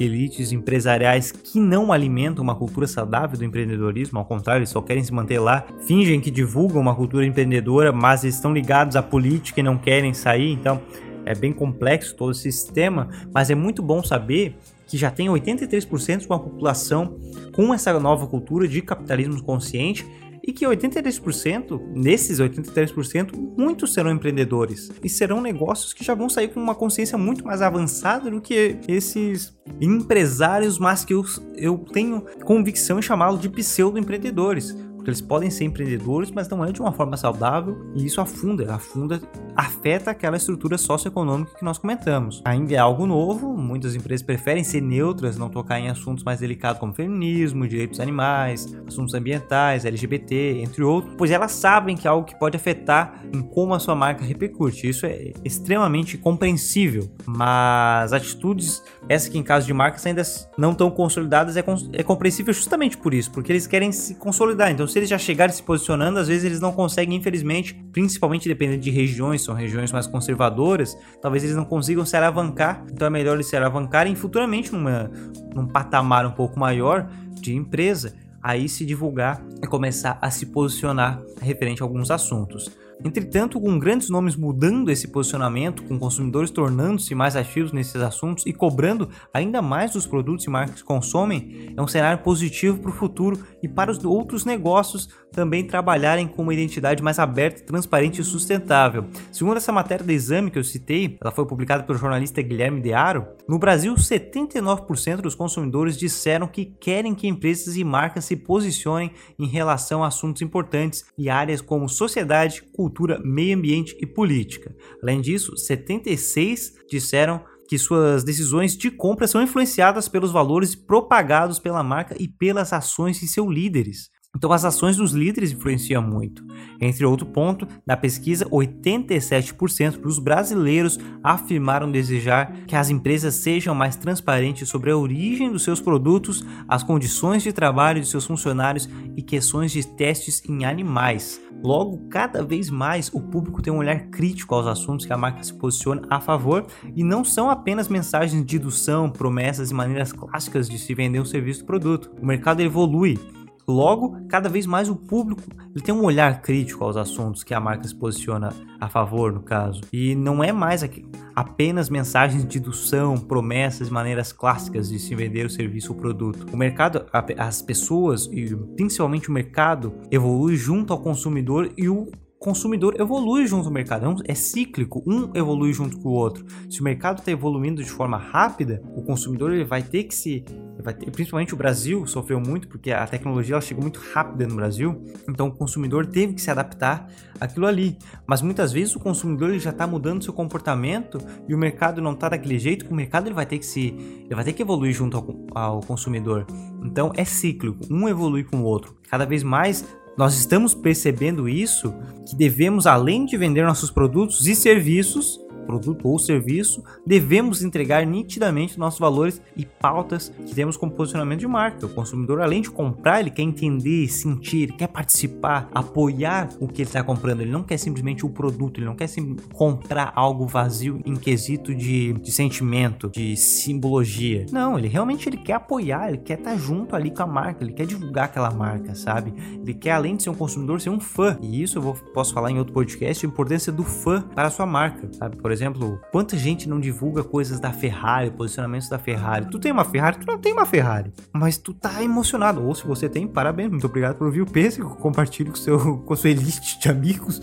elites 0.00 0.52
empresariais 0.52 1.30
que 1.30 1.60
não 1.60 1.92
alimentam 1.92 2.42
uma 2.42 2.54
cultura 2.54 2.86
saudável 2.86 3.38
do 3.38 3.44
empreendedorismo, 3.44 4.18
ao 4.18 4.24
contrário, 4.24 4.60
eles 4.60 4.70
só 4.70 4.80
querem 4.80 5.04
se 5.04 5.12
manter 5.12 5.38
lá, 5.38 5.64
fingem 5.86 6.20
que 6.20 6.30
divulgam 6.30 6.80
uma 6.80 6.94
cultura 6.94 7.26
empreendedora, 7.26 7.92
mas 7.92 8.24
estão 8.24 8.52
ligados 8.52 8.96
à 8.96 9.02
política 9.02 9.60
e 9.60 9.62
não 9.62 9.76
querem 9.76 10.14
sair, 10.14 10.50
então 10.50 10.80
é 11.26 11.34
bem 11.34 11.52
complexo 11.52 12.14
todo 12.14 12.32
esse 12.32 12.50
sistema, 12.50 13.08
mas 13.32 13.50
é 13.50 13.54
muito 13.54 13.82
bom 13.82 14.02
saber 14.02 14.56
que 14.86 14.96
já 14.96 15.10
tem 15.10 15.28
83% 15.28 16.18
de 16.18 16.26
uma 16.26 16.38
população 16.38 17.18
com 17.52 17.72
essa 17.72 17.98
nova 17.98 18.26
cultura 18.26 18.66
de 18.68 18.82
capitalismo 18.82 19.42
consciente 19.42 20.06
e 20.46 20.52
que 20.52 20.66
83%, 20.66 21.80
nesses 21.94 22.38
83%, 22.38 23.32
muitos 23.56 23.94
serão 23.94 24.10
empreendedores 24.10 24.90
e 25.02 25.08
serão 25.08 25.40
negócios 25.40 25.94
que 25.94 26.04
já 26.04 26.14
vão 26.14 26.28
sair 26.28 26.48
com 26.48 26.60
uma 26.60 26.74
consciência 26.74 27.16
muito 27.16 27.44
mais 27.44 27.62
avançada 27.62 28.30
do 28.30 28.42
que 28.42 28.76
esses 28.86 29.56
empresários, 29.80 30.78
mas 30.78 31.02
que 31.02 31.14
eu, 31.14 31.24
eu 31.56 31.78
tenho 31.78 32.22
convicção 32.44 32.98
em 32.98 33.02
chamá-los 33.02 33.40
de 33.40 33.48
pseudo-empreendedores 33.48 34.76
porque 35.04 35.10
eles 35.10 35.20
podem 35.20 35.50
ser 35.50 35.64
empreendedores, 35.64 36.30
mas 36.30 36.48
não 36.48 36.64
é 36.64 36.72
de 36.72 36.80
uma 36.80 36.90
forma 36.90 37.14
saudável 37.14 37.76
e 37.94 38.06
isso 38.06 38.22
afunda, 38.22 38.74
afunda, 38.74 39.20
afeta 39.56 40.10
aquela 40.10 40.36
estrutura 40.36 40.76
socioeconômica 40.78 41.54
que 41.56 41.64
nós 41.64 41.78
comentamos. 41.78 42.42
Ainda 42.44 42.74
é 42.74 42.78
algo 42.78 43.06
novo, 43.06 43.56
muitas 43.56 43.94
empresas 43.94 44.24
preferem 44.24 44.64
ser 44.64 44.80
neutras, 44.80 45.36
não 45.36 45.48
tocar 45.48 45.78
em 45.78 45.88
assuntos 45.88 46.24
mais 46.24 46.40
delicados 46.40 46.80
como 46.80 46.94
feminismo, 46.94 47.66
direitos 47.66 48.00
animais, 48.00 48.74
assuntos 48.86 49.14
ambientais, 49.14 49.84
LGBT, 49.84 50.60
entre 50.60 50.82
outros, 50.82 51.14
pois 51.16 51.30
elas 51.30 51.52
sabem 51.52 51.96
que 51.96 52.06
é 52.06 52.10
algo 52.10 52.26
que 52.26 52.38
pode 52.38 52.56
afetar 52.56 53.22
em 53.32 53.42
como 53.42 53.74
a 53.74 53.78
sua 53.78 53.94
marca 53.94 54.24
repercute. 54.24 54.88
Isso 54.88 55.06
é 55.06 55.32
extremamente 55.44 56.18
compreensível, 56.18 57.10
mas 57.26 58.12
atitudes, 58.12 58.82
essa 59.08 59.30
que 59.30 59.38
em 59.38 59.42
caso 59.42 59.66
de 59.66 59.72
marcas 59.72 60.04
ainda 60.06 60.22
não 60.56 60.74
tão 60.74 60.90
consolidadas, 60.90 61.56
é, 61.56 61.64
é 61.92 62.02
compreensível 62.02 62.52
justamente 62.52 62.96
por 62.96 63.14
isso, 63.14 63.30
porque 63.30 63.52
eles 63.52 63.66
querem 63.66 63.92
se 63.92 64.14
consolidar. 64.16 64.70
Então, 64.70 64.86
se 64.86 64.98
eles 64.98 65.08
já 65.08 65.18
chegarem 65.18 65.54
se 65.54 65.62
posicionando, 65.62 66.18
às 66.18 66.28
vezes 66.28 66.44
eles 66.44 66.60
não 66.60 66.72
conseguem, 66.72 67.16
infelizmente, 67.16 67.74
principalmente 67.92 68.48
dependendo 68.48 68.80
de 68.80 68.90
regiões, 68.90 69.42
são 69.44 69.54
regiões 69.54 69.92
mais 69.92 70.06
conservadoras, 70.06 70.96
talvez 71.20 71.44
eles 71.44 71.56
não 71.56 71.64
consigam 71.64 72.04
se 72.04 72.16
alavancar. 72.16 72.84
Então 72.90 73.06
é 73.06 73.10
melhor 73.10 73.34
eles 73.34 73.46
se 73.46 73.56
alavancarem 73.56 74.14
futuramente 74.14 74.72
numa, 74.72 75.10
num 75.54 75.66
patamar 75.66 76.26
um 76.26 76.32
pouco 76.32 76.58
maior 76.58 77.08
de 77.40 77.54
empresa. 77.54 78.14
Aí 78.42 78.68
se 78.68 78.84
divulgar 78.84 79.42
e 79.62 79.66
começar 79.66 80.18
a 80.20 80.30
se 80.30 80.46
posicionar 80.46 81.22
referente 81.40 81.82
a 81.82 81.86
alguns 81.86 82.10
assuntos. 82.10 82.70
Entretanto, 83.02 83.60
com 83.60 83.78
grandes 83.78 84.08
nomes 84.08 84.36
mudando 84.36 84.90
esse 84.90 85.08
posicionamento, 85.08 85.82
com 85.84 85.98
consumidores 85.98 86.50
tornando-se 86.50 87.14
mais 87.14 87.36
ativos 87.36 87.72
nesses 87.72 87.96
assuntos 87.96 88.46
e 88.46 88.52
cobrando 88.52 89.08
ainda 89.32 89.60
mais 89.60 89.92
dos 89.92 90.06
produtos 90.06 90.46
e 90.46 90.50
marcas 90.50 90.76
que 90.76 90.84
consomem, 90.84 91.72
é 91.76 91.82
um 91.82 91.88
cenário 91.88 92.22
positivo 92.22 92.78
para 92.78 92.90
o 92.90 92.94
futuro 92.94 93.38
e 93.62 93.68
para 93.68 93.90
os 93.90 94.04
outros 94.04 94.44
negócios 94.44 95.08
também 95.32 95.66
trabalharem 95.66 96.28
com 96.28 96.42
uma 96.42 96.54
identidade 96.54 97.02
mais 97.02 97.18
aberta, 97.18 97.64
transparente 97.64 98.20
e 98.20 98.24
sustentável. 98.24 99.06
Segundo 99.32 99.56
essa 99.56 99.72
matéria 99.72 100.04
da 100.04 100.12
Exame 100.12 100.50
que 100.50 100.58
eu 100.58 100.64
citei, 100.64 101.18
ela 101.20 101.32
foi 101.32 101.44
publicada 101.44 101.82
pelo 101.82 101.98
jornalista 101.98 102.40
Guilherme 102.40 102.80
Dearo, 102.80 103.26
no 103.48 103.58
Brasil 103.58 103.92
79% 103.94 105.20
dos 105.20 105.34
consumidores 105.34 105.98
disseram 105.98 106.46
que 106.46 106.64
querem 106.64 107.14
que 107.14 107.26
empresas 107.26 107.76
e 107.76 107.84
marcas 107.84 108.24
se 108.24 108.36
posicionem 108.36 109.10
em 109.38 109.46
relação 109.46 110.04
a 110.04 110.06
assuntos 110.06 110.40
importantes 110.40 111.04
e 111.18 111.28
áreas 111.28 111.60
como 111.60 111.88
sociedade, 111.88 112.62
cultura, 112.84 113.18
meio 113.24 113.56
ambiente 113.56 113.96
e 113.98 114.06
política. 114.06 114.74
Além 115.02 115.22
disso, 115.22 115.56
76 115.56 116.74
disseram 116.88 117.42
que 117.66 117.78
suas 117.78 118.22
decisões 118.22 118.76
de 118.76 118.90
compra 118.90 119.26
são 119.26 119.42
influenciadas 119.42 120.06
pelos 120.06 120.30
valores 120.30 120.74
propagados 120.74 121.58
pela 121.58 121.82
marca 121.82 122.14
e 122.20 122.28
pelas 122.28 122.74
ações 122.74 123.18
de 123.18 123.26
seus 123.26 123.50
líderes. 123.50 124.10
Então, 124.36 124.52
as 124.52 124.64
ações 124.64 124.96
dos 124.96 125.12
líderes 125.12 125.52
influenciam 125.52 126.02
muito. 126.02 126.44
Entre 126.80 127.04
outro 127.04 127.26
ponto, 127.26 127.66
na 127.86 127.96
pesquisa, 127.96 128.44
87% 128.46 130.00
dos 130.00 130.18
brasileiros 130.18 130.98
afirmaram 131.22 131.90
desejar 131.90 132.52
que 132.66 132.74
as 132.74 132.90
empresas 132.90 133.36
sejam 133.36 133.74
mais 133.74 133.96
transparentes 133.96 134.68
sobre 134.68 134.90
a 134.90 134.96
origem 134.96 135.52
dos 135.52 135.62
seus 135.62 135.80
produtos, 135.80 136.44
as 136.68 136.82
condições 136.82 137.42
de 137.42 137.52
trabalho 137.52 138.00
de 138.00 138.08
seus 138.08 138.26
funcionários 138.26 138.88
e 139.16 139.22
questões 139.22 139.70
de 139.70 139.86
testes 139.86 140.42
em 140.48 140.64
animais. 140.64 141.40
Logo, 141.62 142.08
cada 142.08 142.44
vez 142.44 142.68
mais 142.68 143.10
o 143.14 143.20
público 143.20 143.62
tem 143.62 143.72
um 143.72 143.78
olhar 143.78 144.08
crítico 144.08 144.54
aos 144.54 144.66
assuntos 144.66 145.06
que 145.06 145.12
a 145.12 145.16
marca 145.16 145.42
se 145.42 145.54
posiciona 145.54 146.02
a 146.10 146.20
favor 146.20 146.66
e 146.94 147.02
não 147.02 147.24
são 147.24 147.48
apenas 147.48 147.88
mensagens 147.88 148.44
de 148.44 148.56
indução, 148.56 149.08
promessas 149.08 149.70
e 149.70 149.74
maneiras 149.74 150.12
clássicas 150.12 150.68
de 150.68 150.78
se 150.78 150.94
vender 150.94 151.20
um 151.20 151.24
serviço 151.24 151.60
ou 151.60 151.66
produto. 151.66 152.10
O 152.20 152.26
mercado 152.26 152.60
evolui 152.60 153.18
Logo, 153.66 154.26
cada 154.28 154.48
vez 154.48 154.66
mais 154.66 154.88
o 154.88 154.96
público 154.96 155.42
ele 155.74 155.82
tem 155.82 155.94
um 155.94 156.04
olhar 156.04 156.40
crítico 156.40 156.84
aos 156.84 156.96
assuntos 156.96 157.42
que 157.42 157.52
a 157.52 157.58
marca 157.58 157.88
se 157.88 157.94
posiciona 157.94 158.52
a 158.80 158.88
favor, 158.88 159.32
no 159.32 159.40
caso. 159.40 159.80
E 159.92 160.14
não 160.14 160.44
é 160.44 160.52
mais 160.52 160.88
apenas 161.34 161.88
mensagens 161.88 162.46
de 162.46 162.58
indução, 162.58 163.16
promessas, 163.16 163.90
maneiras 163.90 164.32
clássicas 164.32 164.88
de 164.88 164.98
se 164.98 165.14
vender 165.14 165.46
o 165.46 165.50
serviço 165.50 165.92
ou 165.92 165.98
produto. 165.98 166.46
O 166.52 166.56
mercado, 166.56 167.06
as 167.38 167.60
pessoas 167.60 168.26
e 168.30 168.54
principalmente 168.76 169.28
o 169.28 169.32
mercado 169.32 169.94
evolui 170.10 170.56
junto 170.56 170.92
ao 170.92 171.00
consumidor 171.00 171.72
e 171.76 171.88
o 171.88 172.08
consumidor 172.44 172.94
evolui 173.00 173.46
junto 173.46 173.68
ao 173.68 173.72
mercado, 173.72 174.22
é, 174.28 174.32
é 174.32 174.34
cíclico, 174.34 175.02
um 175.06 175.30
evolui 175.34 175.72
junto 175.72 175.98
com 175.98 176.10
o 176.10 176.12
outro. 176.12 176.44
Se 176.68 176.82
o 176.82 176.84
mercado 176.84 177.20
está 177.20 177.32
evoluindo 177.32 177.82
de 177.82 177.88
forma 177.88 178.18
rápida, 178.18 178.82
o 178.94 179.00
consumidor 179.00 179.50
ele 179.50 179.64
vai 179.64 179.82
ter 179.82 180.04
que 180.04 180.14
se 180.14 180.44
ter, 180.92 181.10
principalmente 181.10 181.54
o 181.54 181.56
Brasil 181.56 182.06
sofreu 182.06 182.38
muito 182.38 182.68
porque 182.68 182.92
a 182.92 183.06
tecnologia 183.06 183.54
ela 183.54 183.62
chegou 183.62 183.80
muito 183.80 183.98
rápida 184.12 184.46
no 184.46 184.56
Brasil, 184.56 185.02
então 185.26 185.46
o 185.46 185.52
consumidor 185.52 186.04
teve 186.04 186.34
que 186.34 186.42
se 186.42 186.50
adaptar 186.50 187.08
àquilo 187.40 187.66
ali. 187.66 187.96
Mas 188.26 188.42
muitas 188.42 188.70
vezes 188.72 188.94
o 188.94 189.00
consumidor 189.00 189.48
ele 189.48 189.58
já 189.58 189.70
está 189.70 189.86
mudando 189.86 190.22
seu 190.22 190.34
comportamento 190.34 191.16
e 191.48 191.54
o 191.54 191.58
mercado 191.58 192.02
não 192.02 192.12
está 192.12 192.28
daquele 192.28 192.58
jeito, 192.58 192.86
o 192.90 192.94
mercado 192.94 193.26
ele 193.26 193.34
vai 193.34 193.46
ter 193.46 193.58
que 193.58 193.64
se 193.64 193.88
ele 194.26 194.34
vai 194.34 194.44
ter 194.44 194.52
que 194.52 194.60
evoluir 194.60 194.92
junto 194.92 195.16
ao, 195.16 195.46
ao 195.54 195.80
consumidor. 195.80 196.46
Então 196.84 197.10
é 197.16 197.24
cíclico, 197.24 197.86
um 197.90 198.06
evolui 198.06 198.44
com 198.44 198.58
o 198.58 198.64
outro. 198.64 198.94
Cada 199.08 199.24
vez 199.24 199.42
mais 199.42 199.82
nós 200.16 200.38
estamos 200.38 200.74
percebendo 200.74 201.48
isso 201.48 201.94
que 202.26 202.36
devemos, 202.36 202.86
além 202.86 203.26
de 203.26 203.36
vender 203.36 203.64
nossos 203.64 203.90
produtos 203.90 204.46
e 204.46 204.54
serviços, 204.54 205.40
produto 205.64 206.08
ou 206.08 206.18
serviço, 206.18 206.82
devemos 207.06 207.62
entregar 207.62 208.06
nitidamente 208.06 208.78
nossos 208.78 209.00
valores 209.00 209.40
e 209.56 209.64
pautas 209.64 210.32
que 210.46 210.54
temos 210.54 210.76
como 210.76 210.92
posicionamento 210.92 211.40
de 211.40 211.46
marca. 211.46 211.86
O 211.86 211.88
consumidor, 211.88 212.40
além 212.40 212.62
de 212.62 212.70
comprar, 212.70 213.20
ele 213.20 213.30
quer 213.30 213.42
entender, 213.42 214.08
sentir, 214.08 214.72
quer 214.72 214.88
participar, 214.88 215.68
apoiar 215.74 216.48
o 216.60 216.68
que 216.68 216.82
ele 216.82 216.88
está 216.88 217.02
comprando. 217.02 217.40
Ele 217.40 217.50
não 217.50 217.62
quer 217.62 217.78
simplesmente 217.78 218.24
o 218.24 218.28
produto, 218.28 218.78
ele 218.78 218.86
não 218.86 218.94
quer 218.94 219.08
comprar 219.52 220.12
algo 220.14 220.46
vazio 220.46 221.00
em 221.04 221.16
quesito 221.16 221.74
de, 221.74 222.12
de 222.14 222.32
sentimento, 222.32 223.10
de 223.10 223.36
simbologia. 223.36 224.46
Não, 224.50 224.78
ele 224.78 224.88
realmente 224.88 225.28
ele 225.28 225.36
quer 225.36 225.54
apoiar, 225.54 226.08
ele 226.08 226.18
quer 226.18 226.38
estar 226.38 226.52
tá 226.52 226.56
junto 226.56 226.94
ali 226.94 227.10
com 227.10 227.22
a 227.22 227.26
marca, 227.26 227.64
ele 227.64 227.72
quer 227.72 227.86
divulgar 227.86 228.26
aquela 228.26 228.50
marca, 228.50 228.94
sabe? 228.94 229.32
Ele 229.62 229.74
quer, 229.74 229.92
além 229.92 230.16
de 230.16 230.22
ser 230.22 230.30
um 230.30 230.34
consumidor, 230.34 230.80
ser 230.80 230.90
um 230.90 231.00
fã. 231.00 231.38
E 231.40 231.62
isso 231.62 231.78
eu 231.78 231.82
vou, 231.82 231.94
posso 231.94 232.32
falar 232.32 232.50
em 232.50 232.58
outro 232.58 232.72
podcast, 232.72 233.24
a 233.24 233.28
importância 233.28 233.72
do 233.72 233.84
fã 233.84 234.22
para 234.34 234.48
a 234.48 234.50
sua 234.50 234.66
marca, 234.66 235.08
sabe? 235.12 235.36
Por 235.36 235.50
exemplo, 235.54 236.00
quanta 236.12 236.36
gente 236.36 236.68
não 236.68 236.78
divulga 236.78 237.24
coisas 237.24 237.58
da 237.58 237.72
Ferrari, 237.72 238.30
posicionamentos 238.30 238.88
da 238.88 238.98
Ferrari. 238.98 239.46
Tu 239.50 239.58
tem 239.58 239.72
uma 239.72 239.84
Ferrari, 239.84 240.18
tu 240.18 240.26
não 240.26 240.38
tem 240.38 240.52
uma 240.52 240.66
Ferrari, 240.66 241.12
mas 241.32 241.56
tu 241.56 241.72
tá 241.72 242.02
emocionado. 242.02 242.62
Ou 242.62 242.74
se 242.74 242.86
você 242.86 243.08
tem, 243.08 243.26
parabéns, 243.26 243.70
muito 243.70 243.86
obrigado 243.86 244.16
por 244.16 244.26
ouvir 244.26 244.42
o 244.42 244.46
Pêssego, 244.46 244.96
compartilhe 244.96 245.50
com 245.50 245.56
seu 245.56 245.98
com 246.04 246.16
sua 246.16 246.30
elite 246.30 246.78
de 246.78 246.88
amigos. 246.88 247.40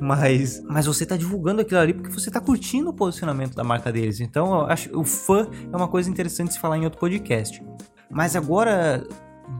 Mas, 0.00 0.62
mas 0.66 0.86
você 0.86 1.04
tá 1.04 1.16
divulgando 1.16 1.60
aquilo 1.60 1.80
ali 1.80 1.92
porque 1.92 2.10
você 2.10 2.30
tá 2.30 2.40
curtindo 2.40 2.90
o 2.90 2.94
posicionamento 2.94 3.54
da 3.54 3.64
marca 3.64 3.92
deles. 3.92 4.20
Então, 4.20 4.60
eu 4.60 4.66
acho 4.66 4.98
o 4.98 5.04
fã 5.04 5.46
é 5.72 5.76
uma 5.76 5.88
coisa 5.88 6.08
interessante 6.08 6.54
se 6.54 6.60
falar 6.60 6.78
em 6.78 6.84
outro 6.84 6.98
podcast. 6.98 7.62
Mas 8.10 8.34
agora 8.34 9.06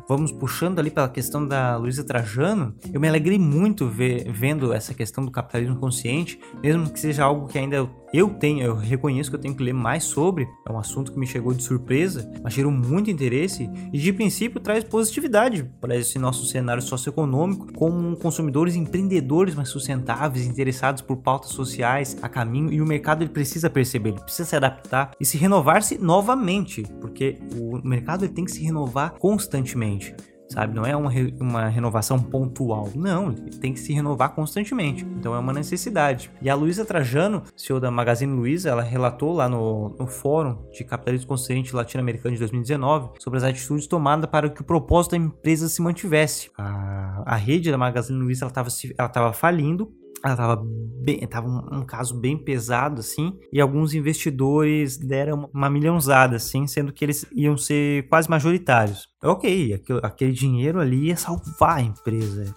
vamos 0.09 0.33
puxando 0.33 0.79
ali 0.79 0.91
pela 0.91 1.09
questão 1.09 1.47
da 1.47 1.77
Luísa 1.77 2.05
Trajano, 2.05 2.75
eu 2.93 3.01
me 3.01 3.09
alegrei 3.09 3.39
muito 3.39 3.89
ver, 3.89 4.31
vendo 4.33 4.73
essa 4.73 4.93
questão 4.93 5.25
do 5.25 5.31
capitalismo 5.31 5.77
consciente, 5.77 6.39
mesmo 6.63 6.91
que 6.91 6.99
seja 6.99 7.25
algo 7.25 7.47
que 7.47 7.59
ainda 7.59 7.89
tenho, 8.29 8.63
eu 8.63 8.75
reconheço 8.75 9.31
que 9.31 9.37
eu 9.37 9.41
tenho 9.41 9.55
que 9.55 9.63
ler 9.63 9.73
mais 9.73 10.03
sobre, 10.03 10.49
é 10.67 10.73
um 10.73 10.79
assunto 10.79 11.13
que 11.13 11.19
me 11.19 11.27
chegou 11.27 11.55
de 11.55 11.63
surpresa, 11.63 12.31
mas 12.43 12.53
gerou 12.53 12.73
muito 12.73 13.11
interesse 13.11 13.71
e 13.93 13.99
de 13.99 14.13
princípio 14.13 14.59
traz 14.61 14.83
positividade 14.83 15.63
para 15.81 15.97
esse 15.97 16.19
nosso 16.19 16.45
cenário 16.47 16.83
socioeconômico, 16.83 17.73
como 17.73 18.17
consumidores 18.17 18.75
empreendedores 18.75 19.55
mais 19.55 19.69
sustentáveis, 19.69 20.45
interessados 20.45 21.03
por 21.03 21.19
pautas 21.19 21.51
sociais 21.51 22.17
a 22.21 22.29
caminho 22.29 22.73
e 22.73 22.83
o 22.83 22.87
mercado 22.87 23.23
ele 23.23 23.31
precisa 23.31 23.71
perceber, 23.71 24.11
ele 24.11 24.21
precisa 24.21 24.49
se 24.49 24.57
adaptar 24.57 25.13
e 25.21 25.25
se 25.25 25.39
renovar-se 25.39 25.97
novamente, 25.97 26.83
porque 27.01 27.39
o 27.57 27.81
mercado 27.87 28.25
ele 28.25 28.33
tem 28.33 28.45
que 28.45 28.51
se 28.51 28.63
renovar 28.65 29.15
constantemente 29.19 30.15
sabe? 30.51 30.75
Não 30.75 30.85
é 30.85 30.95
uma, 30.95 31.11
re 31.11 31.35
uma 31.41 31.69
renovação 31.69 32.19
pontual. 32.19 32.91
Não, 32.95 33.33
tem 33.33 33.73
que 33.73 33.81
se 33.81 33.93
renovar 33.93 34.35
constantemente. 34.35 35.05
Então 35.19 35.35
é 35.35 35.39
uma 35.39 35.53
necessidade. 35.53 36.31
E 36.43 36.51
a 36.51 36.55
Luísa 36.55 36.85
Trajano, 36.85 37.43
CEO 37.57 37.81
da 37.81 37.91
Magazine 37.91 38.33
Luiza, 38.33 38.71
ela 38.71 38.83
relatou 38.83 39.33
lá 39.33 39.49
no, 39.49 39.97
no 39.99 40.07
Fórum 40.07 40.59
de 40.73 40.85
Capitalismo 40.85 41.29
Consciente 41.29 41.75
Latino-Americano 41.75 42.35
de 42.35 42.41
2019 42.41 43.11
sobre 43.19 43.39
as 43.39 43.45
atitudes 43.45 43.87
tomadas 43.87 44.29
para 44.29 44.51
que 44.51 44.61
o 44.61 44.65
propósito 44.65 45.13
da 45.13 45.19
empresa 45.19 45.69
se 45.69 45.81
mantivesse. 45.81 46.51
A, 46.59 47.23
a 47.25 47.37
rede 47.37 47.71
da 47.71 47.79
Magazine 47.79 48.19
Luiza 48.19 48.47
estava 48.47 48.69
ela 48.99 49.09
tava 49.09 49.33
falindo 49.33 49.93
ela 50.23 50.37
tava 50.37 50.63
bem, 50.65 51.19
tava 51.27 51.49
um, 51.49 51.79
um, 51.79 51.85
caso 51.85 52.15
bem 52.15 52.37
pesado 52.37 53.01
assim, 53.01 53.39
e 53.53 53.61
alguns 53.61 53.95
investidores 53.95 54.97
deram 54.97 55.49
uma 55.53 55.71
milhãozada 55.71 56.37
assim, 56.37 56.67
sendo 56.67 56.93
que 56.93 57.05
eles 57.05 57.25
iam 57.33 57.57
ser 57.57 58.07
quase 58.09 58.29
majoritários. 58.29 59.09
Ok, 59.23 59.75
aquele, 59.75 60.01
aquele 60.03 60.33
dinheiro 60.33 60.81
ali 60.81 61.07
ia 61.07 61.17
salvar 61.17 61.79
a 61.79 61.83
empresa. 61.83 62.55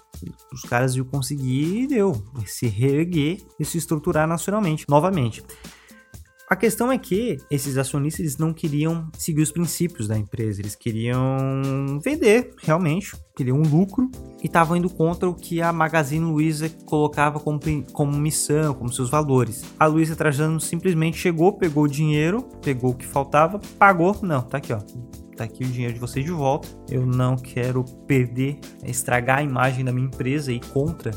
Os 0.54 0.62
caras 0.62 0.96
iam 0.96 1.06
conseguir 1.06 1.84
e 1.84 1.88
deu, 1.88 2.24
se 2.46 2.68
reerguer 2.68 3.38
e 3.60 3.66
se 3.66 3.78
estruturar 3.78 4.28
nacionalmente, 4.28 4.86
novamente. 4.88 5.44
A 6.54 6.56
questão 6.56 6.92
é 6.92 7.00
que 7.00 7.40
esses 7.50 7.80
acionistas 7.80 8.20
eles 8.20 8.38
não 8.38 8.54
queriam 8.54 9.10
seguir 9.18 9.42
os 9.42 9.52
princípios 9.52 10.08
da 10.08 10.16
empresa, 10.16 10.62
eles 10.62 10.76
queriam 10.76 12.00
vender 12.00 12.54
realmente, 12.62 13.16
queriam 13.36 13.58
um 13.58 13.68
lucro. 13.68 14.08
E 14.40 14.46
estavam 14.46 14.78
indo 14.78 14.88
contra 14.88 15.28
o 15.28 15.34
que 15.34 15.64
a 15.64 15.74
Magazine 15.74 16.24
Luiza 16.24 16.70
colocava 16.86 17.40
como, 17.40 17.60
como 17.92 18.16
missão, 18.20 18.76
como 18.76 18.94
seus 18.94 19.10
valores. 19.10 19.64
A 19.80 19.88
Luiza 19.88 20.16
Trajano 20.16 20.60
simplesmente 20.60 21.18
chegou, 21.18 21.54
pegou 21.54 21.86
o 21.86 21.88
dinheiro, 21.88 22.44
pegou 22.62 22.92
o 22.92 22.96
que 22.96 23.08
faltava, 23.08 23.60
pagou, 23.80 24.16
não, 24.22 24.44
tá 24.44 24.60
aqui 24.60 24.74
ó, 24.74 24.80
tá 25.36 25.44
aqui 25.44 25.64
o 25.64 25.68
dinheiro 25.68 25.94
de 25.94 26.00
vocês 26.00 26.26
de 26.26 26.32
volta. 26.32 26.68
Eu 26.90 27.06
não 27.06 27.36
quero 27.36 27.84
perder, 28.08 28.60
estragar 28.86 29.40
a 29.40 29.44
imagem 29.44 29.84
da 29.84 29.92
minha 29.92 30.08
empresa 30.08 30.52
e 30.52 30.60
contra 30.60 31.12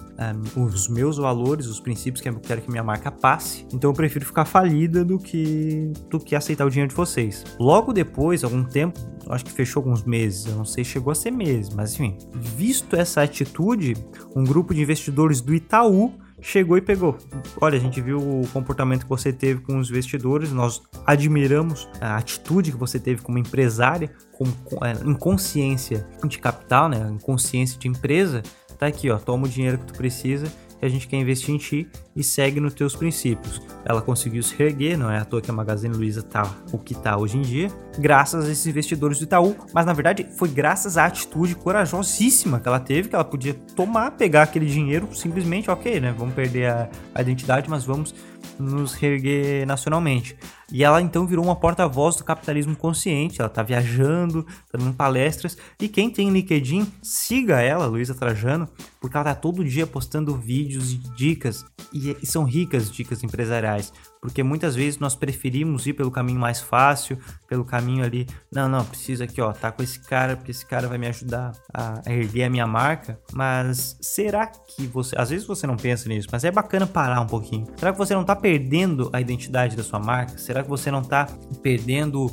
um, 0.56 0.64
os 0.64 0.88
meus 0.88 1.16
valores, 1.16 1.66
os 1.66 1.80
princípios 1.80 2.20
que 2.20 2.28
eu 2.28 2.40
quero 2.40 2.60
que 2.60 2.70
minha 2.70 2.82
marca 2.82 3.10
passe. 3.10 3.66
Então 3.72 3.90
eu 3.90 3.94
prefiro 3.94 4.24
ficar 4.24 4.44
falida 4.44 5.04
do 5.04 5.18
que 5.18 5.92
do 6.10 6.18
que 6.18 6.34
aceitar 6.34 6.66
o 6.66 6.70
dinheiro 6.70 6.90
de 6.90 6.96
vocês. 6.96 7.44
Logo 7.58 7.92
depois, 7.92 8.44
algum 8.44 8.64
tempo, 8.64 8.98
acho 9.28 9.44
que 9.44 9.52
fechou 9.52 9.80
alguns 9.80 10.04
meses, 10.04 10.46
eu 10.46 10.56
não 10.56 10.64
sei, 10.64 10.84
chegou 10.84 11.10
a 11.10 11.14
ser 11.14 11.30
meses, 11.30 11.72
mas 11.74 11.94
enfim, 11.94 12.16
visto 12.34 12.96
essa 12.96 13.22
atitude, 13.22 13.94
um 14.34 14.44
grupo 14.44 14.74
de 14.74 14.82
investidores 14.82 15.40
do 15.40 15.54
Itaú 15.54 16.12
chegou 16.40 16.76
e 16.76 16.80
pegou. 16.80 17.16
Olha, 17.60 17.76
a 17.76 17.80
gente 17.80 18.00
viu 18.00 18.18
o 18.18 18.46
comportamento 18.52 19.04
que 19.04 19.08
você 19.08 19.32
teve 19.32 19.60
com 19.60 19.78
os 19.78 19.90
investidores, 19.90 20.52
nós 20.52 20.82
admiramos 21.06 21.88
a 22.00 22.16
atitude 22.16 22.72
que 22.72 22.78
você 22.78 22.98
teve 22.98 23.22
como 23.22 23.38
empresária, 23.38 24.10
com, 24.32 24.44
com 24.64 24.84
é, 24.84 24.92
em 24.92 25.14
consciência 25.14 26.06
de 26.24 26.38
capital, 26.38 26.88
né, 26.88 27.08
em 27.10 27.18
consciência 27.18 27.78
de 27.78 27.88
empresa. 27.88 28.42
Tá 28.78 28.86
aqui, 28.86 29.10
ó, 29.10 29.18
toma 29.18 29.46
o 29.46 29.48
dinheiro 29.48 29.78
que 29.78 29.86
tu 29.86 29.94
precisa 29.94 30.52
que 30.78 30.86
a 30.86 30.88
gente 30.88 31.08
quer 31.08 31.16
investir 31.16 31.54
em 31.54 31.58
ti 31.58 31.88
e 32.14 32.22
segue 32.22 32.60
nos 32.60 32.74
teus 32.74 32.94
princípios. 32.94 33.60
Ela 33.84 34.02
conseguiu 34.02 34.42
se 34.42 34.54
reerguer, 34.56 34.98
não 34.98 35.10
é 35.10 35.18
à 35.18 35.24
toa 35.24 35.40
que 35.40 35.50
a 35.50 35.54
Magazine 35.54 35.94
Luiza 35.94 36.22
tá 36.22 36.54
o 36.72 36.78
que 36.78 36.94
tá 36.94 37.16
hoje 37.16 37.38
em 37.38 37.42
dia, 37.42 37.68
graças 37.98 38.44
a 38.44 38.50
esses 38.50 38.66
investidores 38.66 39.18
do 39.18 39.24
Itaú, 39.24 39.56
mas 39.72 39.86
na 39.86 39.92
verdade 39.92 40.26
foi 40.36 40.48
graças 40.48 40.96
à 40.96 41.06
atitude 41.06 41.54
corajosíssima 41.54 42.60
que 42.60 42.68
ela 42.68 42.80
teve, 42.80 43.08
que 43.08 43.14
ela 43.14 43.24
podia 43.24 43.54
tomar, 43.74 44.12
pegar 44.12 44.42
aquele 44.42 44.66
dinheiro, 44.66 45.08
simplesmente, 45.14 45.70
ok, 45.70 46.00
né, 46.00 46.14
vamos 46.16 46.34
perder 46.34 46.70
a, 46.70 46.88
a 47.14 47.22
identidade, 47.22 47.68
mas 47.68 47.84
vamos 47.84 48.14
nos 48.58 48.94
reerguer 48.94 49.66
nacionalmente. 49.66 50.36
E 50.70 50.82
ela 50.82 51.00
então 51.00 51.26
virou 51.26 51.44
uma 51.44 51.56
porta-voz 51.56 52.16
do 52.16 52.24
capitalismo 52.24 52.74
consciente. 52.76 53.40
Ela 53.40 53.48
tá 53.48 53.62
viajando, 53.62 54.42
tá 54.70 54.78
dando 54.78 54.94
palestras. 54.94 55.56
E 55.80 55.88
quem 55.88 56.10
tem 56.10 56.30
LinkedIn, 56.30 56.86
siga 57.02 57.60
ela, 57.60 57.86
Luísa 57.86 58.14
Trajano, 58.14 58.68
porque 59.00 59.16
ela 59.16 59.24
tá 59.24 59.34
todo 59.34 59.64
dia 59.64 59.86
postando 59.86 60.36
vídeos 60.36 60.92
e 60.92 60.96
dicas. 61.16 61.64
E 61.92 62.26
são 62.26 62.44
ricas 62.44 62.90
dicas 62.90 63.22
empresariais 63.22 63.92
porque 64.26 64.42
muitas 64.42 64.74
vezes 64.74 64.98
nós 64.98 65.14
preferimos 65.14 65.86
ir 65.86 65.92
pelo 65.92 66.10
caminho 66.10 66.40
mais 66.40 66.60
fácil, 66.60 67.16
pelo 67.46 67.64
caminho 67.64 68.04
ali, 68.04 68.26
não, 68.52 68.68
não, 68.68 68.84
preciso 68.84 69.22
aqui, 69.22 69.40
ó, 69.40 69.52
tá 69.52 69.70
com 69.70 69.84
esse 69.84 70.00
cara, 70.00 70.34
porque 70.34 70.50
esse 70.50 70.66
cara 70.66 70.88
vai 70.88 70.98
me 70.98 71.06
ajudar 71.06 71.52
a 71.72 72.02
erguer 72.08 72.42
a 72.42 72.50
minha 72.50 72.66
marca, 72.66 73.20
mas 73.32 73.96
será 74.00 74.48
que 74.48 74.84
você, 74.88 75.14
às 75.16 75.30
vezes 75.30 75.46
você 75.46 75.64
não 75.64 75.76
pensa 75.76 76.08
nisso, 76.08 76.26
mas 76.32 76.42
é 76.42 76.50
bacana 76.50 76.88
parar 76.88 77.20
um 77.20 77.26
pouquinho. 77.28 77.68
Será 77.76 77.92
que 77.92 77.98
você 77.98 78.14
não 78.14 78.24
tá 78.24 78.34
perdendo 78.34 79.08
a 79.12 79.20
identidade 79.20 79.76
da 79.76 79.84
sua 79.84 80.00
marca? 80.00 80.36
Será 80.38 80.64
que 80.64 80.68
você 80.68 80.90
não 80.90 81.02
tá 81.02 81.28
perdendo 81.62 82.26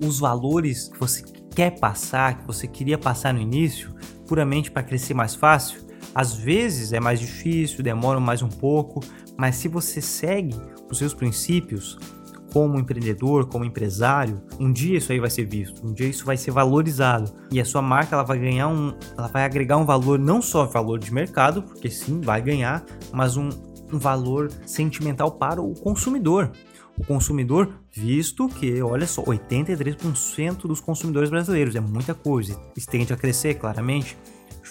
os 0.00 0.20
valores 0.20 0.88
que 0.88 1.00
você 1.00 1.24
quer 1.52 1.80
passar, 1.80 2.38
que 2.38 2.46
você 2.46 2.68
queria 2.68 2.96
passar 2.96 3.34
no 3.34 3.40
início, 3.40 3.92
puramente 4.24 4.70
para 4.70 4.84
crescer 4.84 5.14
mais 5.14 5.34
fácil? 5.34 5.89
Às 6.14 6.34
vezes 6.34 6.92
é 6.92 7.00
mais 7.00 7.20
difícil, 7.20 7.82
demora 7.82 8.18
mais 8.18 8.42
um 8.42 8.48
pouco, 8.48 9.00
mas 9.36 9.56
se 9.56 9.68
você 9.68 10.00
segue 10.00 10.54
os 10.90 10.98
seus 10.98 11.14
princípios 11.14 11.98
como 12.52 12.78
empreendedor, 12.78 13.46
como 13.46 13.64
empresário, 13.64 14.42
um 14.58 14.72
dia 14.72 14.98
isso 14.98 15.12
aí 15.12 15.20
vai 15.20 15.30
ser 15.30 15.44
visto, 15.44 15.86
um 15.86 15.92
dia 15.92 16.08
isso 16.08 16.24
vai 16.24 16.36
ser 16.36 16.50
valorizado 16.50 17.32
e 17.50 17.60
a 17.60 17.64
sua 17.64 17.80
marca 17.80 18.16
ela 18.16 18.24
vai 18.24 18.38
ganhar 18.38 18.68
um, 18.68 18.92
ela 19.16 19.28
vai 19.28 19.44
agregar 19.44 19.76
um 19.76 19.84
valor 19.84 20.18
não 20.18 20.42
só 20.42 20.66
valor 20.66 20.98
de 20.98 21.12
mercado, 21.12 21.62
porque 21.62 21.88
sim 21.88 22.20
vai 22.20 22.42
ganhar, 22.42 22.84
mas 23.12 23.36
um, 23.36 23.48
um 23.92 23.98
valor 23.98 24.50
sentimental 24.66 25.30
para 25.30 25.62
o 25.62 25.74
consumidor. 25.74 26.50
O 26.98 27.04
consumidor, 27.04 27.72
visto 27.90 28.46
que, 28.48 28.82
olha 28.82 29.06
só, 29.06 29.22
83% 29.22 30.66
dos 30.66 30.80
consumidores 30.80 31.30
brasileiros 31.30 31.74
é 31.74 31.80
muita 31.80 32.14
coisa, 32.14 32.60
isso 32.76 32.88
tende 32.88 33.12
a 33.12 33.16
crescer 33.16 33.54
claramente 33.54 34.18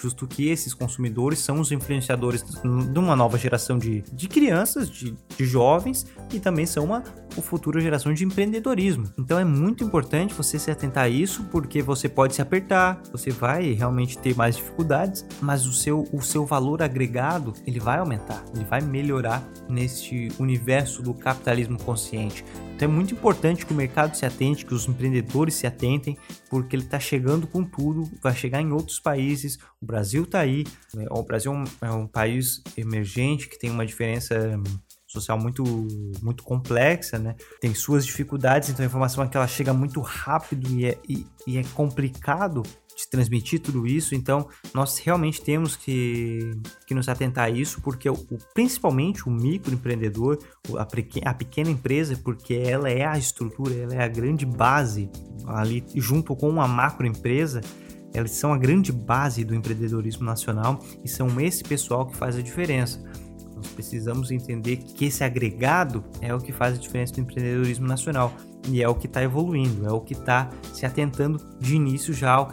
justo 0.00 0.26
que 0.26 0.48
esses 0.48 0.72
consumidores 0.72 1.40
são 1.40 1.60
os 1.60 1.70
influenciadores 1.70 2.42
de 2.42 2.98
uma 2.98 3.14
nova 3.14 3.36
geração 3.36 3.78
de, 3.78 4.02
de 4.12 4.28
crianças, 4.28 4.88
de, 4.88 5.14
de 5.36 5.44
jovens, 5.44 6.06
e 6.32 6.40
também 6.40 6.66
são 6.66 6.84
uma, 6.84 7.02
futura 7.42 7.80
geração 7.80 8.12
de 8.12 8.24
empreendedorismo. 8.24 9.10
Então 9.18 9.38
é 9.38 9.44
muito 9.44 9.84
importante 9.84 10.34
você 10.34 10.58
se 10.58 10.70
atentar 10.70 11.04
a 11.04 11.08
isso, 11.08 11.44
porque 11.44 11.82
você 11.82 12.08
pode 12.08 12.34
se 12.34 12.42
apertar, 12.42 13.00
você 13.12 13.30
vai 13.30 13.72
realmente 13.72 14.18
ter 14.18 14.36
mais 14.36 14.56
dificuldades, 14.56 15.24
mas 15.40 15.66
o 15.66 15.72
seu, 15.72 16.08
o 16.12 16.20
seu 16.20 16.44
valor 16.44 16.82
agregado 16.82 17.54
ele 17.66 17.80
vai 17.80 17.98
aumentar, 17.98 18.44
ele 18.54 18.64
vai 18.64 18.80
melhorar 18.80 19.42
neste 19.68 20.28
universo 20.38 21.02
do 21.02 21.14
capitalismo 21.14 21.78
consciente. 21.82 22.44
Então 22.74 22.88
é 22.88 22.92
muito 22.92 23.12
importante 23.12 23.66
que 23.66 23.74
o 23.74 23.76
mercado 23.76 24.16
se 24.16 24.24
atente, 24.24 24.64
que 24.64 24.72
os 24.72 24.88
empreendedores 24.88 25.54
se 25.54 25.66
atentem, 25.66 26.16
porque 26.48 26.74
ele 26.74 26.84
está 26.84 26.98
chegando 26.98 27.46
com 27.46 27.62
tudo, 27.62 28.10
vai 28.22 28.34
chegar 28.34 28.62
em 28.62 28.72
outros 28.72 28.98
países. 28.98 29.58
O 29.82 29.86
Brasil 29.90 30.24
está 30.24 30.40
aí. 30.40 30.64
Né? 30.94 31.06
O 31.10 31.22
Brasil 31.22 31.52
é 31.80 31.90
um 31.90 32.04
é 32.04 32.08
país 32.08 32.62
emergente 32.76 33.48
que 33.48 33.58
tem 33.58 33.70
uma 33.70 33.84
diferença 33.84 34.58
social 35.10 35.38
muito 35.38 35.64
muito 36.22 36.44
complexa, 36.44 37.18
né? 37.18 37.34
Tem 37.60 37.74
suas 37.74 38.06
dificuldades, 38.06 38.68
então 38.68 38.84
a 38.84 38.86
informação 38.86 39.24
é 39.24 39.28
que 39.28 39.36
ela 39.36 39.48
chega 39.48 39.74
muito 39.74 40.00
rápido 40.00 40.70
e 40.70 40.86
é, 40.86 40.98
e, 41.08 41.26
e 41.46 41.58
é 41.58 41.64
complicado 41.74 42.62
de 42.96 43.08
transmitir 43.08 43.60
tudo 43.60 43.86
isso, 43.86 44.14
então 44.14 44.48
nós 44.74 44.98
realmente 44.98 45.40
temos 45.40 45.74
que, 45.74 46.52
que 46.86 46.94
nos 46.94 47.08
atentar 47.08 47.46
a 47.46 47.50
isso, 47.50 47.80
porque 47.80 48.08
o, 48.10 48.16
principalmente 48.54 49.26
o 49.26 49.30
microempreendedor, 49.30 50.38
a, 50.76 50.82
a 51.30 51.34
pequena 51.34 51.70
empresa, 51.70 52.16
porque 52.22 52.54
ela 52.54 52.90
é 52.90 53.04
a 53.04 53.16
estrutura, 53.16 53.74
ela 53.74 53.94
é 53.94 54.04
a 54.04 54.08
grande 54.08 54.44
base 54.44 55.10
ali 55.46 55.82
junto 55.94 56.36
com 56.36 56.48
uma 56.48 56.68
macroempresa, 56.68 57.62
elas 58.12 58.32
são 58.32 58.52
a 58.52 58.58
grande 58.58 58.92
base 58.92 59.44
do 59.44 59.54
empreendedorismo 59.54 60.24
nacional 60.24 60.80
e 61.04 61.08
são 61.08 61.40
esse 61.40 61.62
pessoal 61.62 62.06
que 62.06 62.16
faz 62.16 62.36
a 62.36 62.42
diferença. 62.42 63.02
Nós 63.54 63.68
precisamos 63.68 64.30
entender 64.30 64.78
que 64.78 65.04
esse 65.04 65.22
agregado 65.22 66.02
é 66.20 66.34
o 66.34 66.38
que 66.38 66.52
faz 66.52 66.76
a 66.76 66.80
diferença 66.80 67.12
do 67.14 67.20
empreendedorismo 67.20 67.86
nacional 67.86 68.32
e 68.68 68.82
é 68.82 68.88
o 68.88 68.94
que 68.94 69.06
está 69.06 69.22
evoluindo, 69.22 69.86
é 69.86 69.92
o 69.92 70.00
que 70.00 70.14
está 70.14 70.50
se 70.72 70.86
atentando 70.86 71.38
de 71.58 71.76
início 71.76 72.12
já 72.12 72.32
ao, 72.32 72.50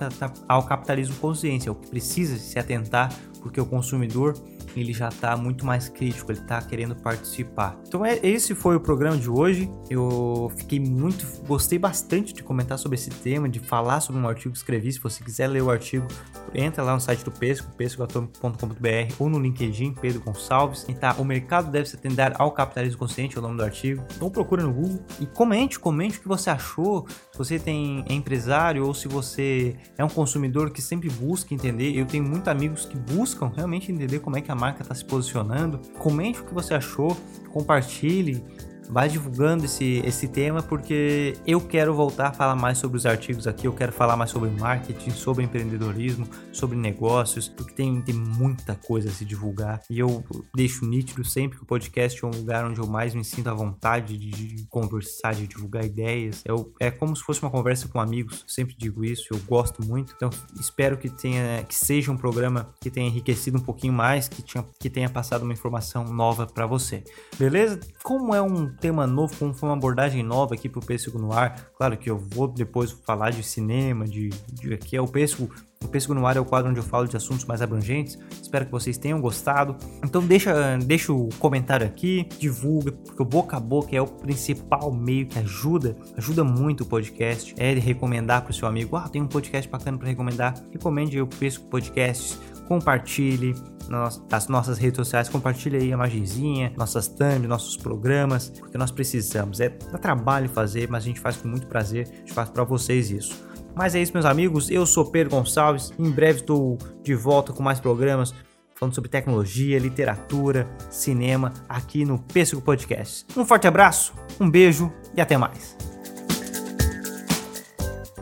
ao 0.48 0.64
capitalismo 0.64 1.16
consciência, 1.16 1.70
é 1.70 1.72
o 1.72 1.76
que 1.76 1.88
precisa 1.88 2.38
se 2.38 2.60
atentar 2.60 3.14
porque 3.42 3.60
o 3.60 3.66
consumidor 3.66 4.34
ele 4.82 4.94
já 4.94 5.10
está 5.10 5.36
muito 5.36 5.66
mais 5.66 5.90
crítico, 5.90 6.32
ele 6.32 6.40
está 6.40 6.62
querendo 6.62 6.96
participar. 6.96 7.80
Então 7.88 8.06
é, 8.06 8.20
esse 8.24 8.56
foi 8.56 8.76
o 8.76 8.80
programa 8.80 9.18
de 9.18 9.30
hoje. 9.30 9.70
Eu 9.90 10.52
fiquei 10.58 10.80
muito, 10.80 11.26
gostei 11.46 11.80
bastante 11.80 12.34
de 12.34 12.44
comentar 12.44 12.78
sobre 12.78 12.96
esse 12.96 13.10
tema, 13.10 13.50
de 13.50 13.60
falar 13.60 14.02
sobre 14.02 14.22
um 14.22 14.28
artigo 14.28 14.52
que 14.52 14.58
escrevi. 14.58 14.92
Se 14.92 15.00
você 15.00 15.24
quiser 15.24 15.48
ler 15.48 15.62
o 15.62 15.70
artigo, 15.70 16.08
entra 16.54 16.84
lá 16.84 16.94
no 16.94 17.02
site 17.02 17.24
do 17.24 17.32
Pesco, 17.32 17.72
pescoatomico.com.br 17.76 19.14
ou 19.20 19.30
no 19.30 19.40
LinkedIn, 19.40 19.94
Pedro 19.94 20.22
Gonçalves. 20.22 20.86
E 20.88 20.94
tá, 20.94 21.16
o 21.18 21.26
mercado 21.26 21.72
deve 21.72 21.88
se 21.88 21.96
atender 21.96 22.34
ao 22.40 22.52
capitalismo 22.52 22.98
consciente, 22.98 23.36
é 23.36 23.40
o 23.40 23.42
nome 23.42 23.58
do 23.58 23.64
artigo. 23.64 24.04
Então 24.16 24.30
procura 24.30 24.64
no 24.64 24.74
Google 24.74 25.00
e 25.20 25.26
comente, 25.26 25.80
comente 25.80 26.18
o 26.18 26.22
que 26.22 26.28
você 26.28 26.50
achou. 26.50 27.08
Se 27.32 27.38
você 27.38 27.60
tem 27.60 28.04
é 28.10 28.14
empresário 28.14 28.86
ou 28.86 28.94
se 28.94 29.08
você 29.08 29.76
é 29.98 30.04
um 30.04 30.10
consumidor 30.10 30.72
que 30.72 30.82
sempre 30.82 31.10
busca 31.10 31.54
entender. 31.54 31.96
Eu 31.96 32.06
tenho 32.06 32.24
muitos 32.24 32.48
amigos 32.48 32.86
que 32.86 32.98
buscam 32.98 33.52
realmente 33.56 33.92
entender 33.92 34.20
como 34.20 34.38
é 34.38 34.42
que 34.42 34.52
a 34.52 34.56
marca 34.56 34.67
está 34.82 34.94
se 34.94 35.06
posicionando. 35.06 35.80
Comente 36.00 36.42
o 36.42 36.46
que 36.46 36.54
você 36.54 36.74
achou, 36.74 37.16
compartilhe, 37.52 38.44
vai 38.90 39.10
divulgando 39.10 39.66
esse, 39.66 40.02
esse 40.06 40.28
tema 40.28 40.62
porque 40.62 41.34
eu 41.46 41.60
quero 41.62 41.94
voltar 41.94 42.28
a 42.28 42.34
falar 42.34 42.56
mais 42.56 42.78
sobre 42.78 42.98
os 42.98 43.06
artigos 43.06 43.48
aqui, 43.48 43.68
eu 43.68 43.74
quero 43.74 43.92
falar 43.92 44.16
mais 44.16 44.32
sobre 44.32 44.50
marketing, 44.50 45.12
sobre 45.12 45.44
empreendedorismo, 45.44 46.28
sobre 46.52 46.78
negócios, 46.78 47.48
porque 47.48 47.74
tem, 47.74 48.02
tem 48.02 48.16
muita 48.16 48.76
coisa 48.76 49.10
a 49.10 49.12
se 49.12 49.26
divulgar 49.26 49.82
e 49.90 50.00
eu 50.00 50.24
deixo 50.56 50.86
nítido 50.86 51.24
sempre 51.24 51.58
que 51.58 51.64
o 51.64 51.68
podcast 51.68 52.24
é 52.24 52.28
um 52.28 52.32
lugar 52.32 52.66
onde 52.66 52.80
eu 52.80 52.88
mais 52.88 53.14
me 53.14 53.24
sinto 53.24 53.50
à 53.50 53.54
vontade 53.54 54.18
de, 54.18 54.66
conversar, 54.68 55.36
de 55.36 55.48
divulgar 55.48 55.86
ideias. 55.86 56.42
Eu, 56.46 56.74
é 56.80 56.90
como 56.90 57.16
se 57.16 57.24
fosse 57.24 57.42
uma 57.42 57.52
conversa 57.52 57.88
com 57.88 58.00
amigos, 58.00 58.44
sempre 58.48 58.76
digo 58.78 59.04
isso, 59.04 59.28
eu 59.32 59.40
gosto 59.40 59.86
muito. 59.86 60.14
Então 60.16 60.30
espero 60.60 60.98
que 60.98 61.10
tenha 61.10 61.64
que 61.64 61.76
seja 61.76 62.12
um 62.12 62.18
programa 62.18 62.74
que 62.80 62.90
tenha 62.90 63.08
enriquecido 63.08 63.58
um 63.58 63.62
pouquinho 63.62 63.94
mais, 63.94 64.28
que, 64.28 64.42
tinha, 64.42 64.66
que 64.80 64.90
tenha 64.90 65.10
passado 65.10 65.44
uma 65.44 65.54
informação 65.54 66.06
nova 66.06 66.46
para 66.46 66.66
você. 66.66 67.04
Beleza? 67.38 67.80
Como 68.04 68.34
é 68.34 68.42
um 68.42 68.77
tema 68.80 69.08
novo, 69.08 69.36
como 69.38 69.54
foi 69.54 69.70
uma 69.70 69.76
abordagem 69.76 70.24
nova 70.24 70.56
aqui 70.56 70.70
pro 70.70 70.82
Pêssego 70.82 71.18
no 71.18 71.34
Ar. 71.34 71.70
Claro 71.78 71.98
que 71.98 72.10
eu 72.10 72.18
vou 72.18 72.48
depois 72.48 72.92
falar 72.92 73.32
de 73.32 73.44
cinema, 73.44 74.06
de, 74.06 74.30
de 74.52 74.74
aqui 74.74 74.96
é 74.96 75.02
o 75.02 75.08
Pêssego 75.08 75.50
o 75.84 75.88
Pêssego 75.88 76.14
no 76.14 76.26
Ar 76.26 76.36
é 76.36 76.40
o 76.40 76.46
quadro 76.46 76.70
onde 76.70 76.80
eu 76.80 76.84
falo 76.84 77.08
de 77.08 77.16
assuntos 77.16 77.46
mais 77.46 77.62
abrangentes. 77.62 78.18
Espero 78.42 78.66
que 78.66 78.72
vocês 78.72 78.98
tenham 78.98 79.22
gostado. 79.22 79.76
Então 80.04 80.26
deixa, 80.26 80.78
deixa 80.78 81.14
o 81.14 81.30
comentário 81.40 81.86
aqui, 81.86 82.28
divulga, 82.40 82.92
porque 82.92 83.22
o 83.22 83.26
boca 83.26 83.58
a 83.58 83.60
boca 83.60 83.96
é 83.96 84.02
o 84.02 84.08
principal 84.08 84.92
meio 84.92 85.28
que 85.28 85.38
ajuda, 85.38 85.96
ajuda 86.18 86.44
muito 86.44 86.82
o 86.82 86.86
podcast. 86.86 87.54
É 87.58 87.74
recomendar 87.74 88.42
para 88.42 88.52
o 88.52 88.54
seu 88.54 88.68
amigo, 88.68 88.96
ah, 88.96 89.08
tem 89.08 89.22
um 89.22 89.28
podcast 89.28 89.70
bacana 89.70 89.98
para 89.98 90.08
recomendar. 90.08 90.56
Recomende 90.72 91.22
o 91.22 91.28
Pêssego 91.28 91.66
Podcasts, 91.68 92.40
compartilhe, 92.68 93.54
nas 93.90 94.48
nossas 94.48 94.78
redes 94.78 94.98
sociais, 94.98 95.30
compartilha 95.30 95.80
aí 95.80 95.92
a 95.92 95.98
magizinha, 95.98 96.74
nossas 96.78 97.08
thumb, 97.08 97.48
nossos 97.48 97.78
programas, 97.78 98.50
porque 98.50 98.78
nós 98.78 98.92
precisamos. 98.92 99.60
É 99.60 99.70
dá 99.70 99.98
trabalho 99.98 100.50
fazer, 100.50 100.90
mas 100.90 101.04
a 101.04 101.08
gente 101.08 101.20
faz 101.20 101.38
com 101.38 101.48
muito 101.48 101.68
prazer, 101.68 102.08
a 102.12 102.16
gente 102.18 102.34
faz 102.34 102.50
para 102.50 102.64
vocês 102.64 103.12
isso. 103.12 103.48
Mas 103.76 103.94
é 103.94 104.02
isso, 104.02 104.14
meus 104.14 104.26
amigos. 104.26 104.72
Eu 104.72 104.86
sou 104.86 105.06
Pedro 105.06 105.36
Gonçalves. 105.36 105.92
Em 106.00 106.10
breve 106.10 106.40
estou 106.40 106.78
de 107.04 107.14
volta 107.14 107.54
com 107.54 107.62
mais 107.62 107.80
programas 107.80 108.34
falando 108.78 108.94
sobre 108.94 109.10
tecnologia, 109.10 109.80
literatura, 109.80 110.70
cinema 110.90 111.52
aqui 111.68 112.06
no 112.06 112.20
Pêssego 112.20 112.62
Podcast. 112.62 113.26
Um 113.36 113.44
forte 113.44 113.68
abraço, 113.68 114.14
um 114.40 114.50
beijo 114.50 114.92
e 115.16 115.22
até 115.22 115.38
mais. 115.38 115.76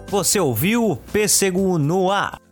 Você 0.08 0.40
ouviu 0.40 0.98
Pêssego 1.12 1.78
no 1.78 2.10
ar. 2.10 2.45